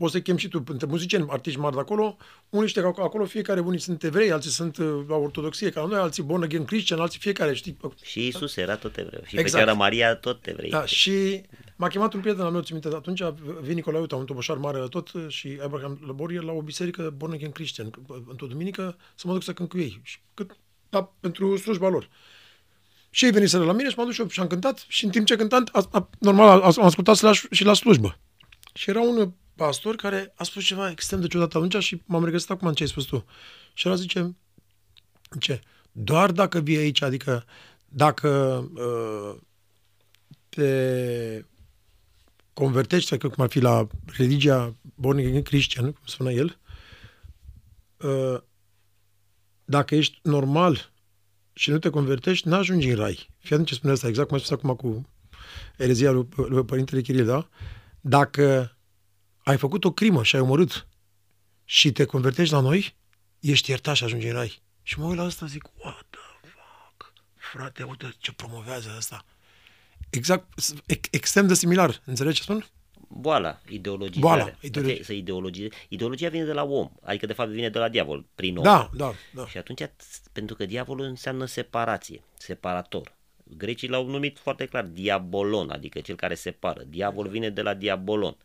[0.00, 2.16] poți să chem și tu, între muzicieni, artiști mari de acolo,
[2.48, 5.98] unii știi că acolo fiecare, unii sunt evrei, alții sunt uh, la ortodoxie, ca noi,
[5.98, 7.76] alții born again Christian, alții fiecare, știi.
[8.02, 9.20] Și Isus era tot evreu.
[9.24, 9.50] Și exact.
[9.50, 10.70] Fecioara Maria tot evrei.
[10.70, 11.42] Da, și
[11.76, 13.22] m-a chemat un prieten al meu, ți minte, atunci
[13.60, 17.52] vine Nicolae, uite, un toboșar mare tot și Abraham Lăborie la o biserică born again
[17.52, 17.90] Christian,
[18.28, 20.00] într-o duminică să mă duc să cânt cu ei.
[20.02, 20.56] Și cât,
[20.88, 22.08] da, pentru slujba lor.
[23.10, 25.10] Și ei veniseră la mine și m-am dus și, eu, și am cântat și în
[25.10, 28.18] timp ce cântam, a, a, normal, am ascultat și la, și la slujbă.
[28.74, 32.50] Și era un pastor care a spus ceva extrem de ciudat atunci și m-am regăsit
[32.50, 33.24] acum în ce ai spus tu.
[33.74, 34.36] Și el zice,
[35.38, 35.60] ce?
[35.92, 37.44] Doar dacă vii aici, adică
[37.88, 38.28] dacă
[38.74, 39.40] uh,
[40.48, 41.44] te
[42.52, 43.86] convertești, adică cum ar fi la
[44.16, 46.58] religia born again Christian, cum spune el,
[47.96, 48.40] uh,
[49.64, 50.92] dacă ești normal
[51.52, 53.28] și nu te convertești, n-ajungi în rai.
[53.38, 55.08] Fii atent ce spune asta, exact cum ai spus acum cu
[55.76, 57.48] erezia lui, lui Părintele Chiril, da?
[58.00, 58.74] Dacă
[59.50, 60.86] ai făcut o crimă și ai omorât
[61.64, 62.96] și te convertești la noi,
[63.40, 64.62] ești iertat și ajungi în rai.
[64.82, 67.12] Și mă uit la asta zic, what the fuck?
[67.34, 69.24] Frate, uite ce promovează asta.
[70.10, 70.46] Exact,
[71.10, 72.02] extrem de similar.
[72.04, 72.66] Înțelegi ce spun?
[73.08, 74.20] Boala, ideologie.
[74.20, 75.04] Boala, ideologie.
[75.04, 75.68] Să ideologie.
[75.88, 78.62] Ideologia vine de la om, adică de fapt vine de la diavol, prin om.
[78.62, 79.46] Da, da, da.
[79.46, 79.82] Și atunci,
[80.32, 83.18] pentru că diavolul înseamnă separație, separator.
[83.44, 86.82] Grecii l-au numit foarte clar diabolon, adică cel care separă.
[86.86, 88.36] Diavol vine de la diabolon.
[88.38, 88.44] Uh,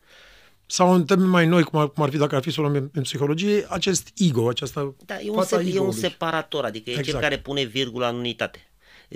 [0.65, 2.63] sau în termeni mai noi, cum ar, cum ar fi dacă ar fi să o
[2.63, 7.07] luăm în psihologie, acest ego, această Da, e un, se, e un separator, adică exact.
[7.07, 7.23] e cel exact.
[7.23, 8.69] care pune virgula în unitate.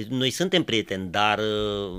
[0.09, 1.39] Noi suntem prieteni, dar...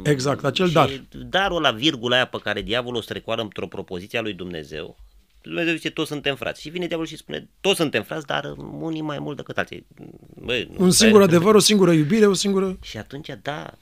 [0.02, 0.90] Exact, acel dar.
[1.28, 4.96] Darul la virgula aia pe care diavolul o strecoară într-o propoziție a lui Dumnezeu.
[5.42, 6.60] Dumnezeu zice, toți suntem frați.
[6.60, 9.86] Și vine diavolul și spune, toți suntem frați, dar unii mai mult decât alții.
[10.34, 12.78] Bă, un singur adevăr, o singură iubire, o singură...
[12.82, 13.74] Și atunci, da,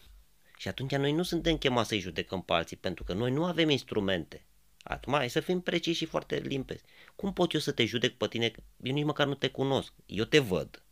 [0.57, 3.71] și atunci noi nu suntem chemați să-i judecăm pe alții, pentru că noi nu avem
[3.71, 4.47] instrumente.
[4.83, 6.83] Acum, hai să fim preciși și foarte limpezi.
[7.17, 8.53] Cum pot eu să te judec pe tine?
[8.83, 9.93] Eu nici măcar nu te cunosc.
[10.07, 10.83] Eu te văd.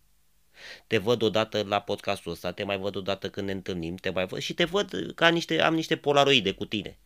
[0.87, 4.27] Te văd odată la podcastul ăsta, te mai văd odată când ne întâlnim, te mai
[4.27, 6.99] văd și te văd ca niște, am niște polaroide cu tine.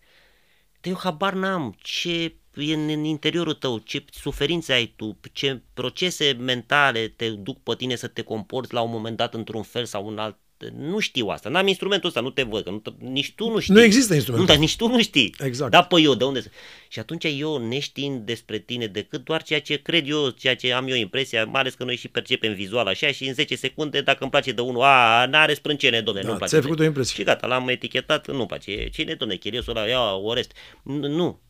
[0.81, 6.33] Te eu habar n-am ce e în interiorul tău, ce suferințe ai tu, ce procese
[6.33, 10.07] mentale te duc pe tine să te comporți la un moment dat într-un fel sau
[10.07, 10.39] un alt
[10.77, 13.59] nu știu asta, n-am instrumentul ăsta, nu te văd, că nu te, nici tu nu
[13.59, 13.75] știi.
[13.75, 14.49] Nu există instrumentul.
[14.49, 15.35] Nu, dar nici tu nu știi.
[15.39, 15.71] Exact.
[15.71, 16.43] Da, păi eu, de unde?
[16.89, 20.89] Și atunci eu, neștiind despre tine decât doar ceea ce cred eu, ceea ce am
[20.89, 24.19] eu impresia, mai ales că noi și percepem vizual așa și în 10 secunde, dacă
[24.21, 26.61] îmi place de unul, a, n-are sprâncene, domne, da, nu-mi place.
[26.61, 27.15] făcut o impresie.
[27.15, 28.89] Și gata, l-am etichetat, nu-mi place.
[28.89, 30.53] Cine, domne, chiriosul ăla, ia, orest.
[30.83, 31.41] Nu,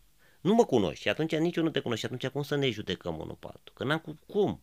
[0.40, 2.70] nu mă cunoști și atunci nici eu nu te cunosc și atunci cum să ne
[2.70, 3.72] judecăm unul pe altul?
[3.74, 4.61] Că n-am cum.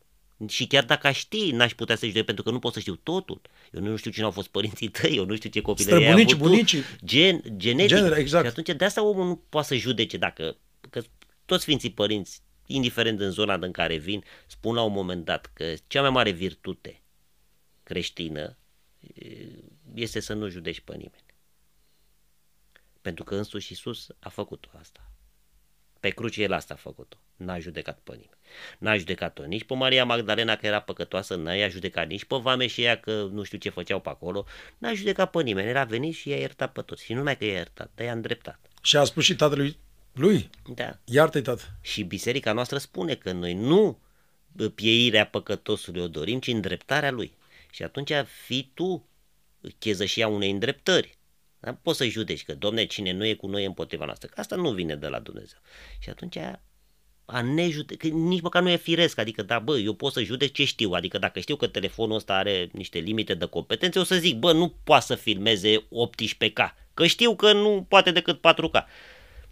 [0.48, 2.96] Și chiar dacă aș ști, n-aș putea să judec pentru că nu pot să știu
[2.96, 3.42] totul.
[3.72, 6.38] Eu nu știu cine au fost părinții tăi, eu nu știu ce copilărie ai avut
[6.38, 6.82] bunicii.
[7.06, 7.96] Gen, genetic.
[7.96, 8.44] Genere, exact.
[8.44, 10.58] Și atunci de asta omul nu poate să judece dacă...
[10.90, 11.02] Că
[11.46, 15.74] toți Sfinții Părinți, indiferent în zona în care vin, spun la un moment dat că
[15.88, 17.02] cea mai mare virtute
[17.84, 18.58] creștină
[19.94, 21.26] este să nu judeci pe nimeni.
[23.02, 25.07] Pentru că însuși Iisus a făcut asta.
[26.00, 27.18] Pe cruce el asta a făcut-o.
[27.36, 28.38] N-a judecat pe nimeni.
[28.78, 32.82] N-a judecat-o nici pe Maria Magdalena că era păcătoasă, n-a judecat nici pe vame și
[32.82, 34.46] ea că nu știu ce făceau pe acolo.
[34.78, 35.68] N-a judecat pe nimeni.
[35.68, 37.04] Era venit și i-a iertat pe toți.
[37.04, 38.60] Și nu numai că i-a iertat, dar i-a îndreptat.
[38.82, 39.78] Și a spus și tatălui
[40.14, 40.98] lui, Da.
[41.06, 41.64] iartă-i tată.
[41.82, 44.00] Și biserica noastră spune că noi nu
[44.76, 47.36] pieirea păcătosului o dorim, ci îndreptarea lui.
[47.72, 48.12] Și atunci
[48.46, 49.10] fii tu
[49.80, 51.17] chezășia unei îndreptări.
[51.60, 51.74] Da?
[51.74, 54.56] Poți să judeci că, domne, cine nu e cu noi e împotriva noastră, că asta
[54.56, 55.60] nu vine de la Dumnezeu.
[56.00, 56.38] Și atunci
[57.30, 60.52] a nejude, că nici măcar nu e firesc, adică da, bă, eu pot să judec
[60.52, 64.16] ce știu, adică dacă știu că telefonul ăsta are niște limite de competențe, o să
[64.16, 68.84] zic, bă, nu poate să filmeze 18K, că știu că nu poate decât 4K.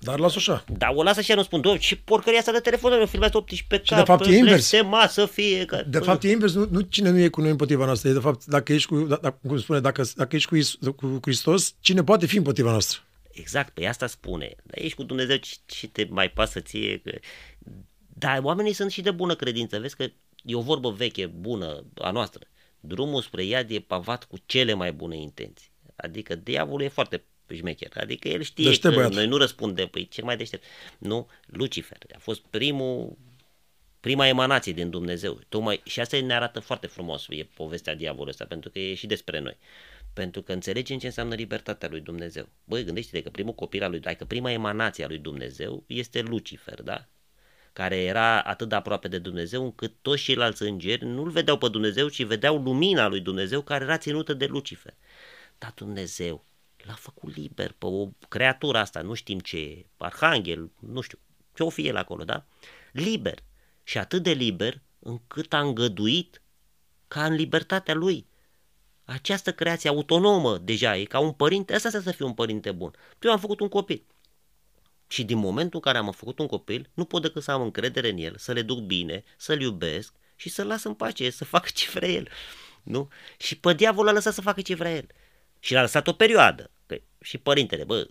[0.05, 0.63] Dar las așa.
[0.77, 3.37] Dar o lasă și ea nu spun, doamne, ce porcăria asta de telefon, nu filmează
[3.37, 4.81] 18 Și de fapt e invers.
[4.81, 5.65] Ma să fie.
[5.65, 5.83] Că...
[5.87, 8.19] De fapt e invers, nu, nu cine nu e cu noi împotriva noastră, e de
[8.19, 11.75] fapt dacă ești cu, da, da, cum spune, dacă, dacă ești cu, Is, cu Hristos,
[11.79, 12.99] cine poate fi împotriva noastră?
[13.31, 14.55] Exact, pe asta spune.
[14.63, 16.97] Dar ești cu Dumnezeu, ce, ce te mai pasă ție?
[16.97, 17.11] Că...
[18.07, 20.03] Dar oamenii sunt și de bună credință, vezi că
[20.43, 22.41] e o vorbă veche, bună, a noastră.
[22.79, 25.71] Drumul spre iad e pavat cu cele mai bune intenții.
[25.95, 27.23] Adică diavolul e foarte
[27.53, 27.91] șmecher.
[27.95, 29.13] Adică el știe Deștept că băiat.
[29.13, 30.63] noi nu răspundem, păi cel mai deștept.
[30.97, 33.17] Nu, Lucifer a fost primul,
[33.99, 35.39] prima emanație din Dumnezeu.
[35.49, 39.07] Tocmai, și asta ne arată foarte frumos, e povestea diavolului ăsta, pentru că e și
[39.07, 39.57] despre noi.
[40.13, 42.49] Pentru că înțelegem ce înseamnă libertatea lui Dumnezeu.
[42.63, 46.81] Băi, gândește-te că primul copil al lui, adică prima emanație a lui Dumnezeu este Lucifer,
[46.81, 47.07] da?
[47.75, 52.07] care era atât de aproape de Dumnezeu încât toți ceilalți îngeri nu-L vedeau pe Dumnezeu,
[52.07, 54.93] ci vedeau lumina lui Dumnezeu care era ținută de Lucifer.
[55.57, 56.45] Dar Dumnezeu
[56.88, 61.19] l-a făcut liber pe o creatură asta, nu știm ce e, arhanghel, nu știu,
[61.53, 62.45] ce o fi el acolo, da?
[62.91, 63.43] Liber.
[63.83, 66.41] Și atât de liber încât a îngăduit
[67.07, 68.27] ca în libertatea lui
[69.05, 72.93] această creație autonomă deja e ca un părinte, asta să fie un părinte bun.
[73.19, 74.05] Eu am făcut un copil.
[75.07, 78.09] Și din momentul în care am făcut un copil, nu pot decât să am încredere
[78.09, 81.69] în el, să le duc bine, să-l iubesc și să-l las în pace, să facă
[81.73, 82.27] ce vrea el.
[82.83, 83.09] Nu?
[83.38, 85.07] Și pe diavol l-a lăsat să facă ce vrea el.
[85.59, 86.71] Și l-a lăsat o perioadă.
[87.26, 88.07] Că și părintele, bă,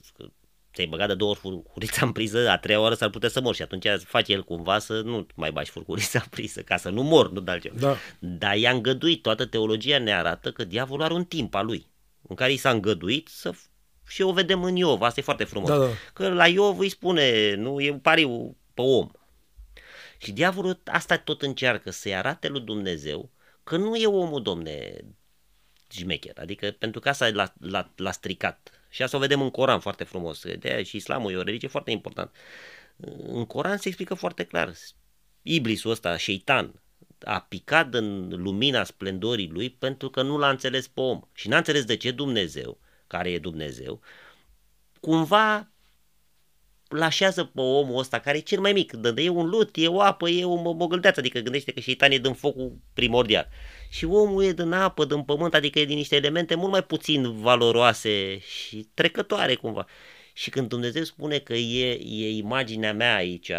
[0.74, 3.54] ți-ai băgat de două ori furcurița în priză, a treia oară s-ar putea să mor
[3.54, 7.02] și atunci face el cumva să nu mai bagi furcurița în priză, ca să nu
[7.02, 7.78] mor, nu de altceva.
[7.78, 7.96] Da.
[8.18, 11.86] Dar i-a îngăduit, toată teologia ne arată că diavolul are un timp al lui,
[12.28, 13.54] în care i s-a îngăduit să
[14.06, 15.68] și o vedem în Iov, asta e foarte frumos.
[15.68, 15.88] Da, da.
[16.12, 19.10] Că la Iov îi spune, nu, e un pariu pe om.
[20.18, 23.30] Și diavolul asta tot încearcă să-i arate lui Dumnezeu
[23.62, 24.96] că nu e omul, domne,
[25.90, 26.38] jmecher.
[26.38, 28.70] Adică pentru că asta l-a, l-a, l-a stricat.
[28.94, 30.42] Și asta o vedem în Coran foarte frumos.
[30.58, 32.32] De aia și islamul e o religie foarte importantă.
[33.26, 34.72] În Coran se explică foarte clar.
[35.42, 36.82] Iblisul ăsta, șeitan,
[37.20, 41.20] a picat în lumina splendorii lui pentru că nu l-a înțeles pe om.
[41.32, 44.00] Și n-a înțeles de ce Dumnezeu, care e Dumnezeu,
[45.00, 45.72] cumva
[46.88, 50.00] lașează pe omul ăsta care e cel mai mic, dă, e un lut, e o
[50.00, 53.48] apă, e o mogâldeață, adică gândește că șeitan e din focul primordial.
[53.94, 57.40] Și omul e din apă, din pământ, adică e din niște elemente mult mai puțin
[57.40, 59.86] valoroase și trecătoare cumva.
[60.32, 63.50] Și când Dumnezeu spune că e, e imaginea mea aici,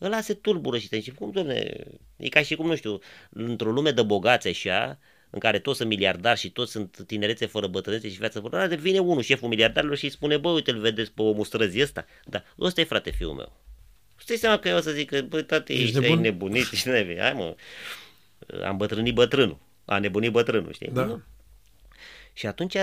[0.00, 1.86] ăla se tulbură și te zice, cum, domne,
[2.16, 2.98] e ca și cum, nu știu,
[3.30, 4.98] într-o lume de bogați așa,
[5.30, 8.78] în care toți sunt miliardari și toți sunt tinerețe fără bătrânețe și viață fără, dar
[8.78, 12.06] vine unul, șeful miliardarilor și îi spune, bă, uite, îl vedeți pe omul străzii ăsta?
[12.24, 13.60] Da, ăsta e frate fiul meu.
[14.16, 16.20] Stai seama că eu o să zic că, băi, tate, Ești ești ai nebun?
[16.20, 17.16] nebunit, ești nebun.
[17.18, 17.56] Hai mă,
[18.64, 20.90] am bătrânit bătrânul, a nebunit bătrânul, știi?
[20.90, 21.04] Da.
[21.04, 21.22] Nu.
[22.32, 22.76] Și atunci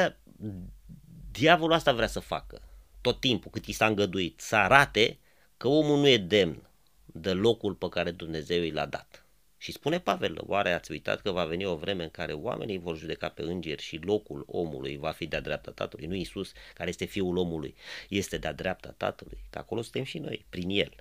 [1.32, 2.62] diavolul asta vrea să facă,
[3.02, 5.18] tot timpul cât i s-a îngăduit, să arate
[5.58, 6.68] că omul nu e demn
[7.06, 9.22] de locul pe care Dumnezeu i l-a dat.
[9.58, 12.98] Și spune Pavel, oare ați uitat că va veni o vreme în care oamenii vor
[12.98, 17.06] judeca pe îngeri și locul omului va fi de-a dreapta Tatălui, nu Iisus, care este
[17.06, 17.76] Fiul omului,
[18.10, 20.94] este de-a dreapta Tatălui, că acolo suntem și noi, prin El.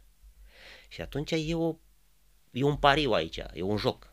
[0.88, 1.76] Și atunci e, o,
[2.50, 4.12] e un pariu aici, e un joc.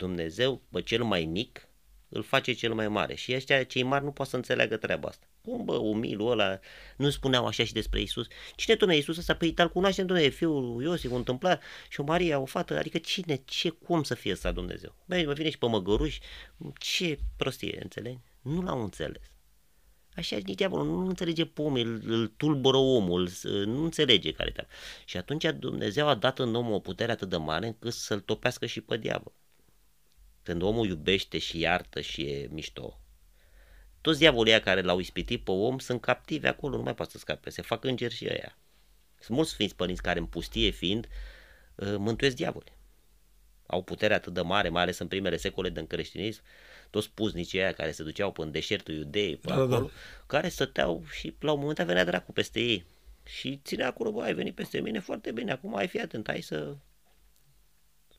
[0.00, 1.68] Dumnezeu, pe cel mai mic,
[2.08, 3.14] îl face cel mai mare.
[3.14, 5.26] Și ăștia, cei mari, nu pot să înțeleagă treaba asta.
[5.42, 6.58] Cum, bă, umilul ăla,
[6.96, 8.26] nu spuneau așa și despre Isus?
[8.56, 9.34] Cine, domne, Isus ăsta?
[9.34, 12.78] Păi, dar cunoaștem, domne, e fiul lui Iosif, un întâmplat, și o Maria, o fată,
[12.78, 14.94] adică cine, ce, cum să fie ăsta Dumnezeu?
[15.04, 16.20] Băi, mă vine și pe măgăruși,
[16.78, 18.18] ce prostie, înțelegi?
[18.42, 19.22] Nu l-au înțeles.
[20.14, 24.50] Așa nici diavolul nu înțelege pe om, îl, îl tulbură omul, îl- nu înțelege care
[24.50, 24.70] treaba.
[25.04, 28.66] Și atunci Dumnezeu a dat în om o putere atât de mare încât să-l topească
[28.66, 29.32] și pe diavol.
[30.50, 33.00] Când omul iubește și iartă și e mișto,
[34.00, 37.18] toți diavolii ăia care l-au ispitit pe om sunt captivi acolo, nu mai poate să
[37.18, 38.58] scape, se fac îngeri și ăia.
[39.18, 41.08] Sunt mulți sfinți părinți care în pustie fiind
[41.74, 42.72] uh, mântuiesc diavoli.
[43.66, 46.42] au putere atât de mare, mai ales în primele secole de creștinism,
[46.90, 49.90] toți puznicii aia care se duceau până în deșertul iudei, pe Da, da, acolo, da.
[50.26, 52.84] care stăteau și la un moment dat venea dracu peste ei.
[53.24, 56.40] Și ținea acolo, bă, ai venit peste mine foarte bine, acum ai fi atent, hai
[56.40, 56.76] să...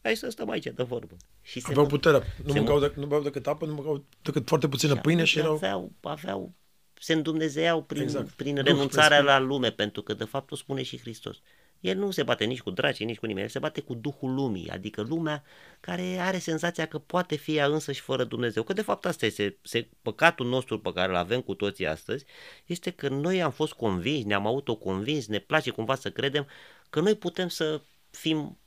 [0.02, 1.16] Hai să stăm aici de vorbă.
[1.42, 2.24] Și se Aveau mă- puterea.
[2.44, 5.24] Nu se mâncau, mă- de, nu beau decât apă, nu mâncau decât foarte puțină pâine
[5.24, 5.54] și erau...
[5.54, 6.54] aveau, aveau,
[7.00, 8.22] se îndumnezeau prin, Exact.
[8.24, 8.38] exact.
[8.38, 9.28] prin Duh, renunțarea respect.
[9.28, 11.38] la lume, pentru că de fapt o spune și Hristos.
[11.80, 14.34] El nu se bate nici cu dracii, nici cu nimeni, el se bate cu Duhul
[14.34, 15.44] lumii, adică lumea
[15.80, 18.64] care are senzația că poate fi ea însă și fără Dumnezeu.
[18.64, 22.26] Că de fapt asta este se, păcatul nostru pe care îl avem cu toții astăzi,
[22.66, 26.48] este că noi am fost convinși, ne-am autoconvins, ne place cumva să credem
[26.90, 28.60] că noi putem să fim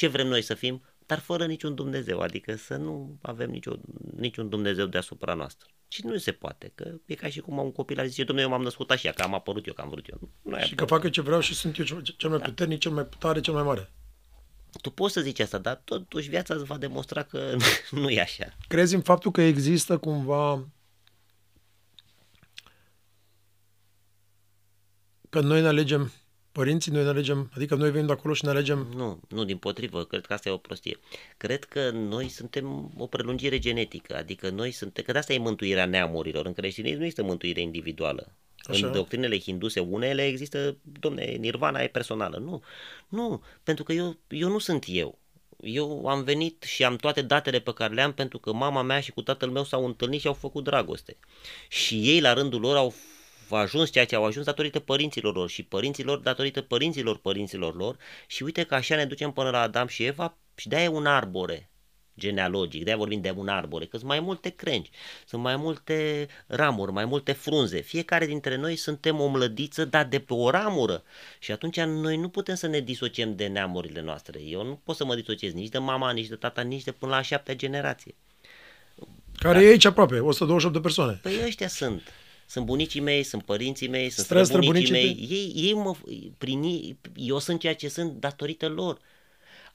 [0.00, 3.72] ce vrem noi să fim, dar fără niciun Dumnezeu, adică să nu avem nicio,
[4.16, 5.68] niciun Dumnezeu deasupra noastră.
[5.88, 8.52] Și nu se poate, că e ca și cum un copil ar zice, domnule, eu
[8.52, 10.30] m-am născut așa, că am apărut eu, că am vrut eu.
[10.42, 12.44] Nu e Și că fac eu ce vreau și sunt eu cel- cel mai Da.
[12.44, 13.90] puternic, cel mai tare, cel mai mare.
[14.80, 17.56] Tu poți să zici asta, dar totuși viața îți va demonstra că
[17.90, 18.56] nu e așa.
[18.68, 20.68] Crezi în faptul că există cumva
[25.28, 26.12] că noi ne alegem
[26.52, 29.56] părinții, noi ne alegem, adică noi venim de acolo și ne alegem Nu, nu, din
[29.56, 30.98] potrivă, cred că asta e o prostie.
[31.36, 35.84] Cred că noi suntem o prelungire genetică, adică noi suntem, că de asta e mântuirea
[35.84, 36.46] neamurilor.
[36.46, 38.32] În creștinism nu este mântuire individuală.
[38.62, 38.86] Așa.
[38.86, 42.38] În doctrinele hinduse unele există, domne, nirvana e personală.
[42.38, 42.62] Nu,
[43.08, 45.18] nu, pentru că eu, eu nu sunt eu.
[45.62, 49.00] Eu am venit și am toate datele pe care le am pentru că mama mea
[49.00, 51.16] și cu tatăl meu s-au întâlnit și au făcut dragoste.
[51.68, 53.19] Și ei la rândul lor au f-
[53.56, 57.96] ajuns ceea ce au ajuns datorită părinților lor și părinților datorită părinților părinților lor
[58.26, 61.06] și uite că așa ne ducem până la Adam și Eva și de-aia e un
[61.06, 61.70] arbore
[62.20, 64.90] genealogic, de-aia vorbim de un arbore, că sunt mai multe crengi,
[65.26, 67.80] sunt mai multe ramuri, mai multe frunze.
[67.80, 71.02] Fiecare dintre noi suntem o mlădiță, dar de pe o ramură.
[71.38, 74.40] Și atunci noi nu putem să ne disociem de neamurile noastre.
[74.42, 77.12] Eu nu pot să mă disociez nici de mama, nici de tata, nici de până
[77.12, 78.14] la a șaptea generație.
[79.38, 81.18] care e aici aproape, 128 de persoane.
[81.22, 82.02] Păi ăștia sunt.
[82.50, 85.02] Sunt bunicii mei, sunt părinții mei, sunt Stră- străbunicii mei.
[85.02, 85.94] străbunicii Ei, ei mă,
[86.38, 88.98] prin ei, eu sunt ceea ce sunt datorită lor.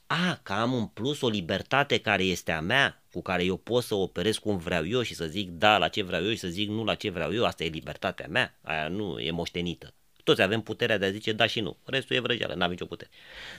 [0.08, 3.84] A, că am în plus o libertate care este a mea, cu care eu pot
[3.84, 6.48] să operez cum vreau eu și să zic da la ce vreau eu și să
[6.48, 9.94] zic nu la ce vreau eu, asta e libertatea mea, aia nu e moștenită.
[10.24, 13.10] Toți avem puterea de a zice da și nu, restul e vrăjeală, n-avem nicio putere.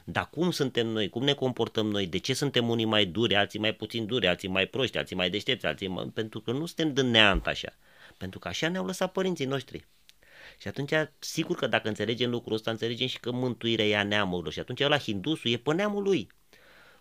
[0.05, 3.59] Dar cum suntem noi, cum ne comportăm noi, de ce suntem unii mai duri, alții
[3.59, 6.05] mai puțin duri, alții mai proști, alții mai deștepți, alții mai...
[6.15, 7.77] pentru că nu suntem din neant așa,
[8.17, 9.87] pentru că așa ne-au lăsat părinții noștri.
[10.59, 14.53] Și atunci, sigur că dacă înțelegem lucrul ăsta, înțelegem și că mântuirea e a neamurilor.
[14.53, 16.29] Și atunci la hindusul e pe neamul lui.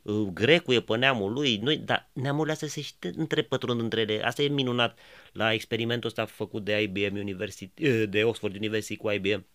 [0.01, 4.23] Uh, Grecul e pe neamul lui, noi, dar neamurile astea se și întrepătrund între ele.
[4.23, 4.99] Asta e minunat
[5.31, 9.45] la experimentul ăsta făcut de IBM University, uh, de Oxford University cu IBM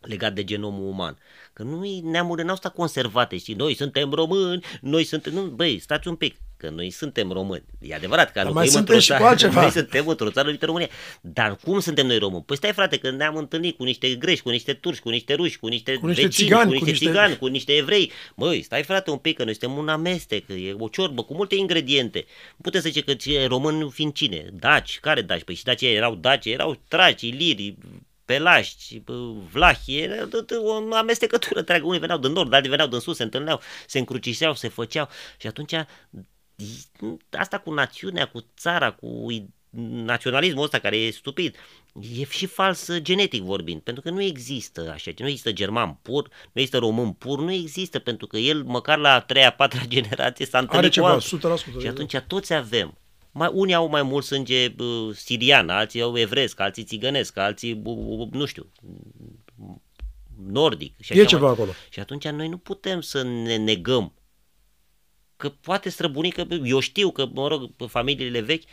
[0.00, 1.18] legat de genomul uman.
[1.52, 6.08] Că nu neamurile n-au stat conservate, știi, noi suntem români, noi suntem, nu, băi, stați
[6.08, 7.64] un pic, că noi suntem români.
[7.80, 9.60] E adevărat că Dar locuim mai într-o suntem și cu țară, altceva.
[9.66, 10.88] noi suntem într-o țară numită România.
[11.20, 12.42] Dar cum suntem noi români?
[12.46, 15.58] Păi stai frate, că ne-am întâlnit cu niște greși, cu niște turci, cu niște ruși,
[15.58, 18.10] cu niște, Cu niște vecini, țigani, cu cu niște niște- țigani, cu niște evrei.
[18.34, 21.54] Măi, stai frate un pic, că noi suntem un amestec, e o ciorbă cu multe
[21.54, 22.24] ingrediente.
[22.50, 24.46] Nu puteți să zice că ce- români fiind cine?
[24.52, 25.42] Daci, care daci?
[25.42, 27.76] Păi și daci erau daci, erau traci, iliri,
[28.24, 31.86] pelași, bă, vlahi, era tot o amestecătură întreagă.
[31.86, 35.08] Unii veneau din nord, alții veneau din sus, se întâlneau, se încrucișeau, se făceau
[35.40, 35.72] și atunci
[37.30, 39.48] asta cu națiunea, cu țara, cu i-
[40.04, 41.56] naționalismul ăsta care e stupid,
[42.18, 46.28] e și fals uh, genetic vorbind, pentru că nu există așa, nu există german pur,
[46.28, 49.82] nu există român pur, nu există, pentru că el măcar la a treia, a patra
[49.96, 51.58] generație s-a Are întâlnit cu ceva, altul.
[51.78, 51.80] 100%.
[51.80, 52.98] Și atunci toți avem.
[53.32, 57.96] Mai, unii au mai mult sânge uh, sirian, alții au evresc, alții țigănesc, alții, uh,
[58.18, 58.66] uh, nu știu,
[60.46, 60.94] nordic.
[61.00, 61.70] Și E așa ceva mai- acolo.
[61.90, 64.12] Și atunci noi nu putem să ne negăm.
[65.36, 68.64] Că poate străbunică, eu știu că, mă rog, familiile vechi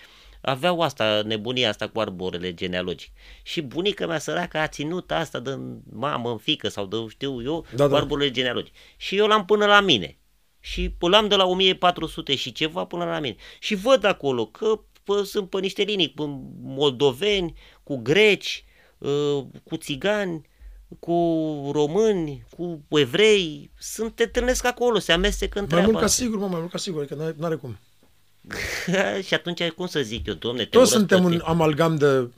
[0.41, 3.11] aveau asta, nebunia asta cu arborele genealogic.
[3.43, 5.59] Și bunica mea săracă a ținut asta de
[5.91, 7.97] mamă în fică sau de știu eu, Da, cu da.
[7.97, 8.73] arborele genealogic.
[8.97, 10.17] Și eu l-am până la mine.
[10.59, 13.35] Și l-am de la 1400 și ceva până la mine.
[13.59, 17.53] Și văd acolo că pă, sunt pe niște linii cu moldoveni,
[17.83, 18.63] cu greci,
[18.97, 20.49] uh, cu țigani,
[20.99, 26.05] cu români, cu evrei, sunt te întâlnesc acolo, se amestecă în Mai treaba mult ca
[26.05, 26.23] asta.
[26.23, 27.77] sigur, mă, mai mult ca sigur, că n-are- n-are cum.
[29.25, 31.43] și atunci cum să zic eu, domne, te Toți urăsc suntem pe un tine.
[31.45, 32.29] amalgam de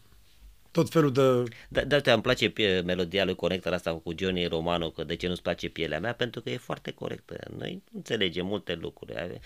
[0.72, 1.44] tot felul de...
[1.70, 5.16] Da, da, uite, îmi place pie, melodia lui Connector asta cu Johnny Romano, că de
[5.16, 7.38] ce nu-ți place pielea mea, pentru că e foarte corectă.
[7.58, 9.40] Noi nu înțelegem multe lucruri.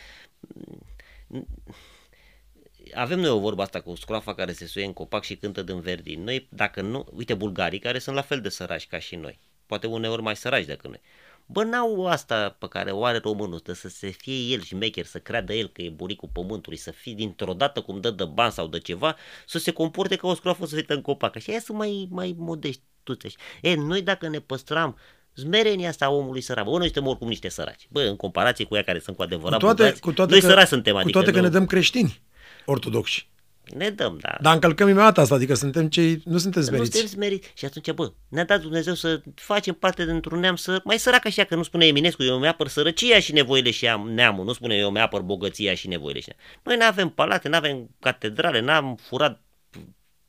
[2.94, 5.62] Ave- Avem noi o vorbă asta cu scroafa care se suie în copac și cântă
[5.62, 6.16] din verdi.
[6.16, 9.88] Noi, dacă nu, uite, bulgarii care sunt la fel de săraci ca și noi, poate
[9.88, 11.02] uneori mai săraci decât noi.
[11.46, 15.06] Bă, n-au asta pe care o are românul, de să se fie el și șmecher,
[15.06, 18.52] să creadă el că e buricul pământului, să fie dintr-o dată cum dă de bani
[18.52, 19.16] sau de ceva,
[19.46, 21.38] să se comporte ca o scroafă să în copac.
[21.38, 23.36] Și aia sunt mai, mai modești tuțeși.
[23.62, 24.98] E, noi dacă ne păstram
[25.36, 26.66] zmerenia asta a omului sărac.
[26.66, 27.88] Bă, noi suntem oricum niște săraci.
[27.90, 30.40] Bă, în comparație cu ea care sunt cu adevărat cu toate, bogați, cu toate noi
[30.40, 30.94] că, săraci suntem.
[30.94, 31.44] Cu Adică toate că nu...
[31.44, 32.22] ne dăm creștini
[32.70, 33.30] ortodoxi.
[33.76, 34.38] Ne dăm, da.
[34.42, 36.92] Dar încălcăm imediat asta, adică suntem cei, nu suntem Nu smeriți.
[36.92, 37.52] suntem smeriți.
[37.56, 41.44] Și atunci, bă, ne-a dat Dumnezeu să facem parte dintr-un neam să, mai sărac așa,
[41.44, 44.76] că nu spune Eminescu, eu mi apăr sărăcia și nevoile și am neamul, nu spune
[44.76, 46.62] eu mi apăr bogăția și nevoile și neamul.
[46.64, 49.42] Noi nu avem palate, nu avem catedrale, n-am furat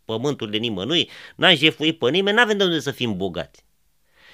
[0.05, 3.64] pământul de nimănui, n-am jefuit pe nimeni, n-avem de unde să fim bogați.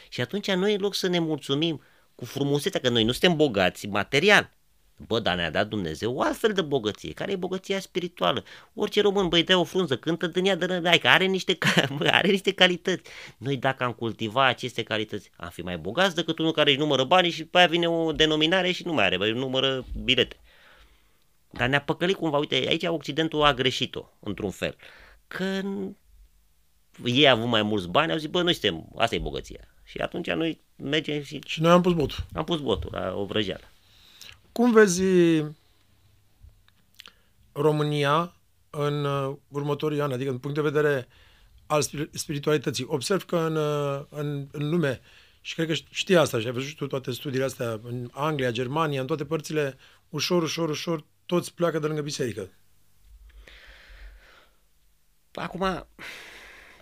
[0.09, 1.83] Și atunci noi, în loc să ne mulțumim
[2.15, 4.51] cu frumusețea, că noi nu suntem bogați material,
[4.97, 8.45] Bă, dar ne-a dat Dumnezeu o altfel de bogăție, care e bogăția spirituală.
[8.74, 11.59] Orice român, băi, dă o frunză, cântă din ea, dă că are niște,
[11.99, 13.11] bă, are niște calități.
[13.38, 17.05] Noi dacă am cultiva aceste calități, am fi mai bogați decât unul care își numără
[17.05, 20.36] banii și pe aia vine o denominare și nu mai are, băi, numără bilete.
[21.51, 24.76] Dar ne-a păcălit cumva, uite, aici Occidentul a greșit-o, într-un fel.
[25.26, 25.61] Că
[27.05, 29.61] ei au avut mai mulți bani, au zis, bă, noi suntem, asta e bogăția.
[29.84, 31.40] Și atunci noi mergem și...
[31.47, 32.26] Și noi am pus botul.
[32.32, 33.74] Am pus botul la o vrăjeală.
[34.55, 35.03] Cum vezi
[37.53, 38.35] România
[38.71, 41.09] în uh, următorii ani, adică în punct de vedere
[41.67, 41.83] al
[42.13, 42.85] spiritualității?
[42.89, 45.01] Observ că în, uh, în, în lume,
[45.41, 49.01] și cred că știi asta și ai văzut tu toate studiile astea, în Anglia, Germania,
[49.01, 49.77] în toate părțile,
[50.09, 52.51] ușor, ușor, ușor, toți pleacă de lângă biserică.
[55.33, 55.87] Acum,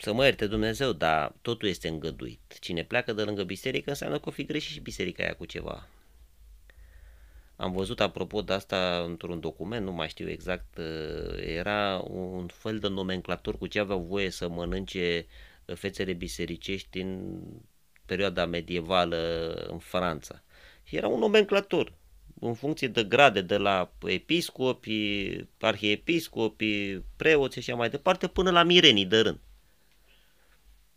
[0.00, 2.58] să mă ierte Dumnezeu, dar totul este îngăduit.
[2.60, 5.88] Cine pleacă de lângă biserică înseamnă că o fi greșit și biserica aia cu ceva.
[7.62, 12.78] Am văzut apropo de asta într-un document, nu mai știu exact, uh, era un fel
[12.78, 15.26] de nomenclator cu ce aveau voie să mănânce
[15.64, 17.40] fețele bisericești în
[18.06, 20.42] perioada medievală în Franța.
[20.82, 21.92] Și era un nomenclator
[22.40, 28.62] în funcție de grade, de la episcopi, arhiepiscopi, preoți și așa mai departe, până la
[28.62, 29.40] mirenii de rând.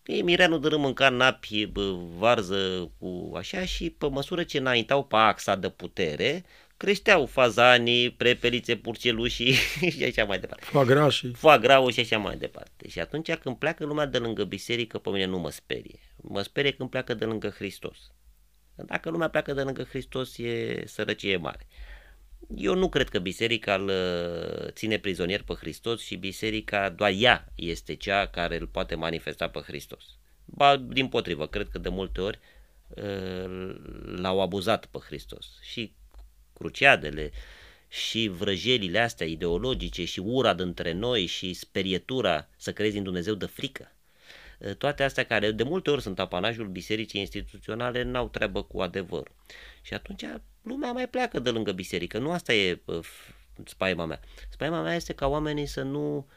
[0.05, 1.71] Ei, Mireanu de rând mânca napi,
[2.17, 6.43] varză cu așa și pe măsură ce înaintau pe axa de putere,
[6.77, 9.51] creșteau fazanii, prepelițe, purcelușii
[9.95, 10.65] și așa mai departe.
[10.65, 11.33] Foagra și...
[11.33, 12.87] Foagrau și așa mai departe.
[12.87, 15.99] Și atunci când pleacă lumea de lângă biserică, pe mine nu mă sperie.
[16.15, 17.97] Mă sperie când pleacă de lângă Hristos.
[18.75, 21.67] Dacă lumea pleacă de lângă Hristos, e sărăcie mare.
[22.55, 27.51] Eu nu cred că biserica îl uh, ține prizonier pe Hristos și biserica, doar ea
[27.55, 30.03] este cea care îl poate manifesta pe Hristos.
[30.45, 32.39] Ba, din potrivă, cred că de multe ori
[32.89, 33.75] uh,
[34.05, 35.59] l-au abuzat pe Hristos.
[35.61, 35.93] Și
[36.53, 37.31] cruciadele,
[37.87, 43.45] și vrăjelile astea ideologice și ura dintre noi și sperietura să crezi în Dumnezeu de
[43.45, 43.94] frică.
[44.65, 49.31] Uh, toate astea care de multe ori sunt apanajul bisericii instituționale n-au treabă cu adevăr.
[49.81, 50.25] Și atunci
[50.61, 52.17] lumea mai pleacă de lângă biserică.
[52.17, 52.79] Nu asta e
[53.65, 54.19] spaima mea.
[54.49, 56.27] Spaima mea este ca oamenii să nu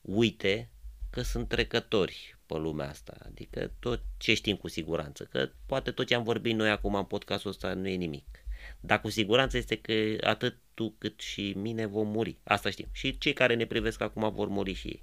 [0.00, 0.68] uite
[1.10, 3.16] că sunt trecători pe lumea asta.
[3.26, 5.24] Adică tot ce știm cu siguranță.
[5.24, 8.44] Că poate tot ce am vorbit noi acum în podcastul ăsta nu e nimic.
[8.80, 12.36] Dar cu siguranță este că atât tu cât și mine vom muri.
[12.44, 12.88] Asta știm.
[12.92, 15.02] Și cei care ne privesc acum vor muri și ei.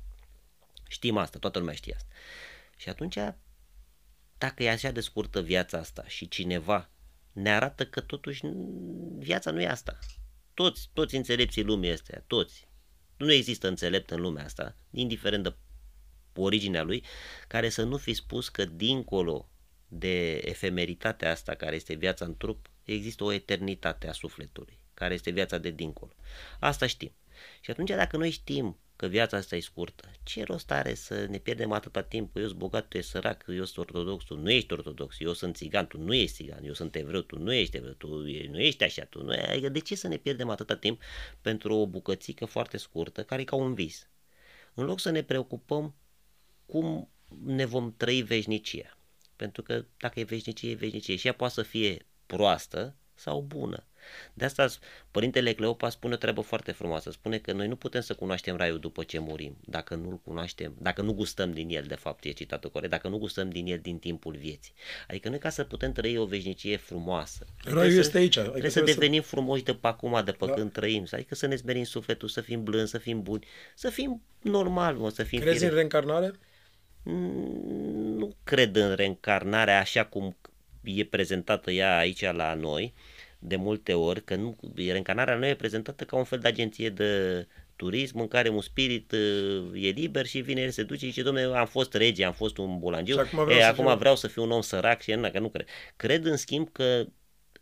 [0.87, 2.07] Știm asta, toată lumea știe asta.
[2.79, 3.17] Și atunci,
[4.37, 6.89] dacă e așa de scurtă viața asta și cineva
[7.31, 8.41] ne arată că totuși
[9.17, 9.99] viața nu e asta.
[10.53, 12.67] Toți, toți înțelepții lumii astea, toți.
[13.17, 15.55] Nu există înțelept în lumea asta, indiferent de
[16.35, 17.03] originea lui,
[17.47, 19.49] care să nu fi spus că dincolo
[19.87, 25.31] de efemeritatea asta care este viața în trup, există o eternitate a sufletului, care este
[25.31, 26.15] viața de dincolo.
[26.59, 27.11] Asta știm.
[27.61, 30.11] Și atunci dacă noi știm că viața asta e scurtă.
[30.23, 32.35] Ce rost are să ne pierdem atâta timp?
[32.35, 35.55] Eu sunt bogat, tu ești sărac, eu sunt ortodox, tu nu ești ortodox, eu sunt
[35.55, 38.07] țigan, tu nu ești țigan, eu sunt evreu, tu nu ești evreu, tu
[38.49, 39.49] nu ești așa, tu nu ești...
[39.49, 41.01] Adică de ce să ne pierdem atâta timp
[41.41, 44.09] pentru o bucățică foarte scurtă, care e ca un vis?
[44.73, 45.95] În loc să ne preocupăm
[46.65, 47.09] cum
[47.43, 48.97] ne vom trăi veșnicia.
[49.35, 51.15] Pentru că dacă e veșnicie, e veșnicie.
[51.15, 53.87] Și ea poate să fie proastă sau bună.
[54.33, 54.67] De asta
[55.11, 57.11] Părintele Cleopa spune o treabă foarte frumoasă.
[57.11, 61.01] Spune că noi nu putem să cunoaștem raiul după ce murim, dacă nu-l cunoaștem, dacă
[61.01, 63.97] nu gustăm din el, de fapt e citatul corect, dacă nu gustăm din el din
[63.97, 64.73] timpul vieții.
[65.07, 67.45] Adică noi ca să putem trăi o veșnicie frumoasă.
[67.63, 68.37] Raiul este aici.
[68.37, 69.27] Adică trebuie să devenim să...
[69.27, 70.53] frumoși de pe acum, de pe da.
[70.53, 71.07] când trăim.
[71.11, 73.45] Adică să ne smerim sufletul, să fim blânzi, să fim buni,
[73.75, 75.69] să fim normal, mă, să fim Crezi fire.
[75.69, 76.31] în reîncarnare?
[77.03, 80.37] Mm, nu cred în reîncarnare așa cum
[80.83, 82.93] e prezentată ea aici la noi,
[83.39, 87.47] de multe ori că nu, reîncarnarea nu e prezentată ca un fel de agenție de
[87.75, 91.23] turism în care un spirit uh, e liber și vine el se duce și zice,
[91.23, 93.97] domnule, am fost rege, am fost un bolangiu, Și acum vreau e, să acum fiu-
[93.97, 95.67] vreau să fiu un om sărac și nu, că nu cred.
[95.95, 97.05] Cred în schimb că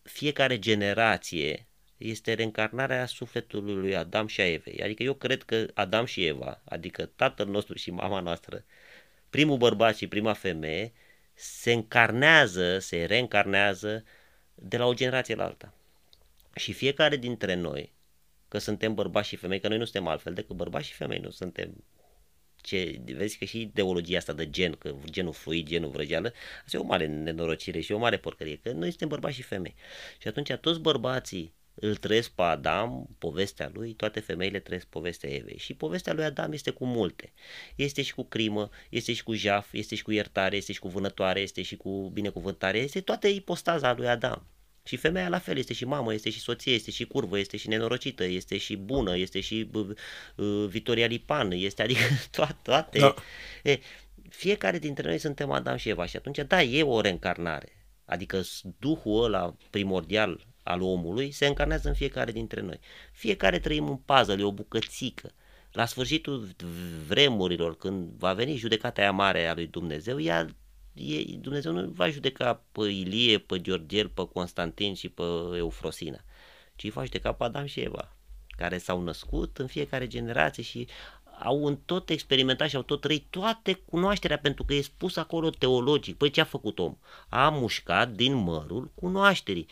[0.02, 1.68] fiecare generație
[1.98, 4.84] este reîncarnarea sufletului lui Adam și a Evei.
[4.84, 8.66] Adică eu cred că Adam și Eva, adică tatăl nostru și mama noastră,
[9.30, 10.94] primul bărbat și prima femeie,
[11.34, 14.04] se încarnează, se reîncarnează
[14.62, 15.74] de la o generație la alta.
[16.56, 17.92] Și fiecare dintre noi,
[18.48, 21.30] că suntem bărbați și femei, că noi nu suntem altfel decât bărbați și femei, nu
[21.30, 21.84] suntem
[22.62, 26.34] ce, vezi că și ideologia asta de gen, că genul fluid, genul vrăjeală,
[26.66, 29.76] asta e o mare nenorocire și o mare porcărie, că noi suntem bărbați și femei.
[30.18, 35.58] Și atunci toți bărbații îl trăiesc pe Adam, povestea lui, toate femeile trăiesc povestea Evei.
[35.58, 37.34] Și povestea lui Adam este cu multe.
[37.76, 40.88] Este și cu crimă, este și cu jaf, este și cu iertare, este și cu
[40.88, 44.48] vânătoare, este și cu binecuvântare, este toată ipostaza lui Adam.
[44.84, 47.68] Și femeia la fel, este și mamă, este și soție, este și curvă, este și
[47.68, 49.94] nenorocită, este și bună, este și bă,
[50.36, 52.00] uh, Vitoria Lipan, este adică
[52.32, 52.56] toate.
[52.62, 53.00] toate.
[53.00, 53.14] Da.
[53.64, 53.80] E,
[54.30, 57.72] fiecare dintre noi suntem Adam și Eva și atunci, da, e o reîncarnare.
[58.06, 62.80] Adică s- Duhul ăla primordial al omului se încarnează în fiecare dintre noi.
[63.12, 65.32] Fiecare trăim un puzzle, e o bucățică.
[65.72, 66.50] La sfârșitul
[67.08, 70.48] vremurilor, când va veni judecata aia mare a lui Dumnezeu, ea,
[70.94, 75.24] e, Dumnezeu nu va judeca pe Ilie, pe Georgel, pe Constantin și pe
[75.58, 76.20] Eufrosina,
[76.76, 78.16] ci îi va judeca pe Adam și Eva,
[78.58, 80.88] care s-au născut în fiecare generație și
[81.40, 85.50] au în tot experimentat și au tot trăit toate cunoașterea, pentru că e spus acolo
[85.50, 86.18] teologic.
[86.18, 86.98] Păi ce a făcut om?
[87.30, 89.68] A mușcat din mărul cunoașterii.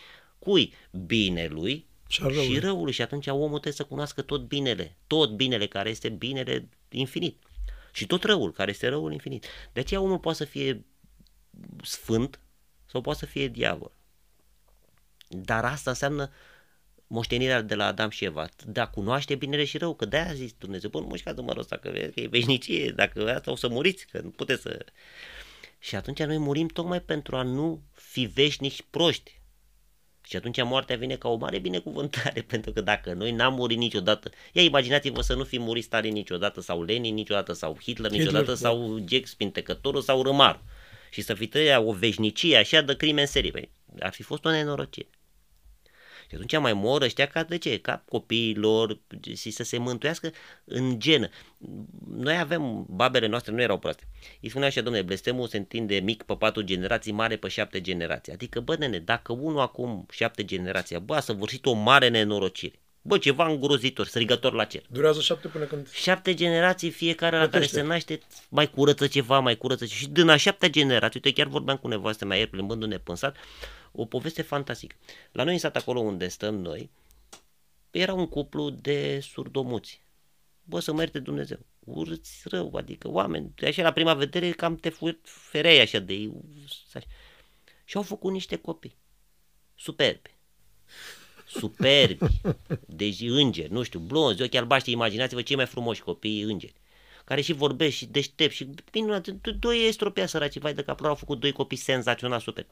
[0.46, 0.74] Cui?
[1.06, 2.54] Binelui Și al răului.
[2.54, 2.92] și răului.
[2.92, 4.96] Și atunci omul trebuie să cunoască tot binele.
[5.08, 7.44] Tot binele care este binele infinit.
[7.92, 9.46] Și tot răul care este răul infinit.
[9.74, 10.86] De aceea omul poate să fie
[11.84, 12.40] sfânt
[12.86, 13.92] sau poate să fie diavol.
[15.28, 16.32] Dar asta înseamnă
[17.08, 20.34] moștenirea de la Adam și Eva, de a cunoaște binele și rău, că de-aia a
[20.34, 23.52] zis Dumnezeu, bă, nu mușcați de mărul ăsta, că, vezi că e veșnicie, dacă asta
[23.52, 24.86] o să muriți, că nu puteți să...
[25.80, 29.40] Și atunci noi murim tocmai pentru a nu fi veșnici proști.
[30.28, 34.30] Și atunci moartea vine ca o mare binecuvântare, pentru că dacă noi n-am murit niciodată,
[34.52, 38.56] ia imaginați-vă să nu fi murit Stalin niciodată, sau Lenin niciodată, sau Hitler niciodată, da.
[38.56, 40.62] sau Jack Spintecătorul, sau Râmaru.
[41.10, 43.52] Și să fi trăit o veșnicie așa de crime în serie.
[43.52, 43.70] Păi,
[44.00, 45.08] ar fi fost o nenorocire.
[46.36, 47.80] Și atunci mai mor ăștia ca de ce?
[47.80, 49.00] Ca copiii lor
[49.36, 50.32] și să se mântuiască
[50.64, 51.30] în genă.
[52.16, 54.04] Noi avem, babele noastre nu erau proaste.
[54.42, 58.34] Îi spuneau așa, domnule, blestemul se întinde mic pe patru generații, mare pe șapte generații.
[58.34, 62.80] Adică, bă, nene, dacă unul acum șapte generații, bă, a săvârșit o mare nenorocire.
[63.02, 64.82] Bă, ceva îngrozitor, strigător la cer.
[64.90, 65.92] Durează șapte până când...
[65.92, 67.80] Șapte generații, fiecare la care Plătește.
[67.80, 68.20] se naște,
[68.50, 70.00] mai curăță ceva, mai curăță ceva.
[70.00, 73.36] Și din a șaptea generație, uite, chiar vorbeam cu nevastă mea ieri, plimbându-ne până sat,
[73.96, 74.96] o poveste fantastică.
[75.32, 76.90] La noi în sat, acolo unde stăm noi,
[77.92, 80.02] era un cuplu de surdomuți.
[80.64, 81.60] Bă, să merte Dumnezeu.
[81.80, 86.32] Urâți rău, adică oameni, așa la prima vedere cam te fu- fereai așa de ei.
[86.88, 87.06] așa.
[87.84, 88.96] Și au făcut niște copii.
[89.76, 90.30] Superbi.
[91.48, 92.26] Superbi.
[92.86, 96.74] Deci îngeri, nu știu, blonzi, ochi albaștri, imaginați-vă cei mai frumoși copii îngeri
[97.26, 99.28] care și vorbesc și deștept și minunat.
[99.32, 102.66] Do- Doi estropia săraci, vai de cap lor, au făcut doi copii senzațional super.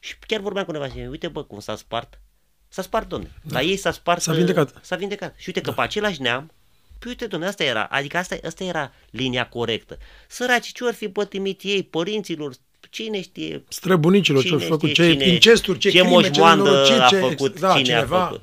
[0.00, 2.20] Și chiar vorbeam cu nevastă, mea, uite bă cum s-a spart.
[2.68, 3.30] S-a spart, domne.
[3.50, 4.20] La ei s-a spart.
[4.20, 4.72] S-a vindecat.
[4.72, 4.78] Da.
[4.82, 5.34] S-a vindecat.
[5.36, 6.50] Și uite că pe același neam,
[6.98, 9.98] Păi uite, domnule, asta era, adică asta, asta era linia corectă.
[10.28, 12.54] Săraci, ce ori fi pătimit ei, părinților,
[12.90, 16.62] cine știe, Străbunicilor ce-au Cine făcut, știe ce cine- incesturi, ce, ce crime, ce moșmoandă
[16.64, 17.18] nenorociri, a ce...
[17.18, 18.24] făcut, da, cine a cineva.
[18.24, 18.42] făcut.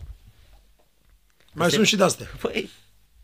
[1.54, 2.28] Mai Se- sunt și de-astea.
[2.42, 2.70] Păi,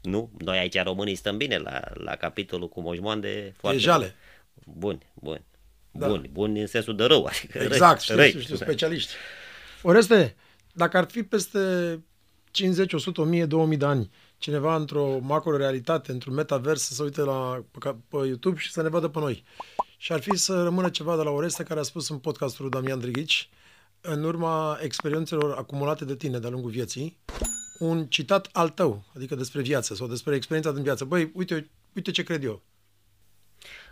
[0.01, 4.15] nu, noi aici românii stăm bine la, la capitolul cu moșmoande foarte E jale.
[4.65, 5.41] Buni, buni.
[5.91, 6.07] Da.
[6.07, 7.25] Buni, buni în sensul de rău.
[7.25, 9.11] Adică Exact, știu, răi, știu, știu, specialiști.
[9.81, 10.35] Oreste,
[10.73, 11.59] dacă ar fi peste
[12.51, 17.63] 50, 100, 1000, 2000 de ani, cineva într-o macro-realitate, într-un metavers, să se uite la,
[17.71, 19.43] pe, ca- pe YouTube și să ne vadă pe noi.
[19.97, 22.73] Și ar fi să rămână ceva de la Oreste care a spus în podcastul lui
[22.73, 23.49] Damian Drighici,
[24.01, 27.17] în urma experiențelor acumulate de tine de-a lungul vieții,
[27.79, 31.05] un citat al tău, adică despre viață sau despre experiența din viață.
[31.05, 32.63] Băi, uite, uite ce cred eu.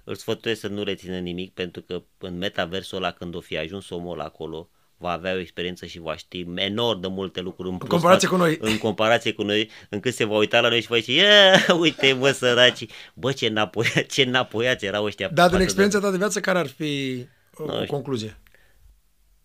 [0.07, 3.89] Îl sfătuiesc să nu rețină nimic pentru că în metaversul ăla când o fi ajuns
[3.89, 7.89] omul acolo va avea o experiență și va ști enorm de multe lucruri în, plus,
[7.89, 8.57] comparație cu noi.
[8.61, 12.13] În comparație cu noi, încât se va uita la noi și va zice, ia, uite
[12.13, 15.27] mă săraci, bă ce înapoia, ce înapoiați erau ăștia.
[15.27, 17.25] Dar din față de- experiența ta de viață, care ar fi
[17.57, 17.85] uh, o știu.
[17.85, 18.37] concluzie?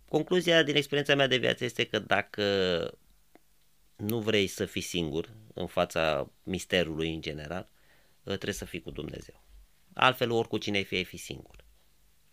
[0.09, 2.45] Concluzia din experiența mea de viață este că dacă
[3.97, 7.69] nu vrei să fii singur în fața misterului în general,
[8.25, 9.42] trebuie să fii cu Dumnezeu.
[9.95, 11.65] Altfel, oricine ai fi, ai fi singur.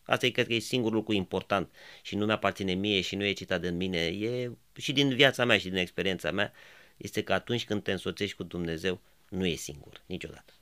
[0.04, 1.72] Asta e, cred că e singurul lucru important
[2.02, 5.58] și nu mi-aparține mie și nu e citat de mine, e și din viața mea
[5.58, 6.54] și din experiența mea,
[6.98, 10.54] este că atunci când te însoțești cu Dumnezeu, nu e singur, niciodată.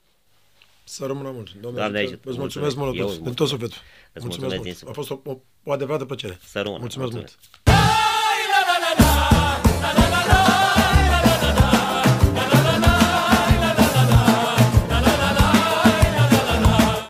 [0.84, 1.52] Să rămână mult.
[1.52, 2.12] Doamne, Doamne ajută.
[2.12, 2.28] ajută.
[2.30, 2.76] îți mulțumesc Mulțumesc.
[2.76, 3.50] mult Eu tot, îți din tot mulțumesc.
[3.50, 3.78] sufletul.
[4.12, 4.78] Îți Mulțumesc mulțumesc mult.
[4.80, 6.38] din A fost o, o, o adevărată plăcere.
[6.42, 6.80] Să rămână.
[6.80, 7.38] Mulțumesc Mulțumesc.
[7.54, 7.67] mult.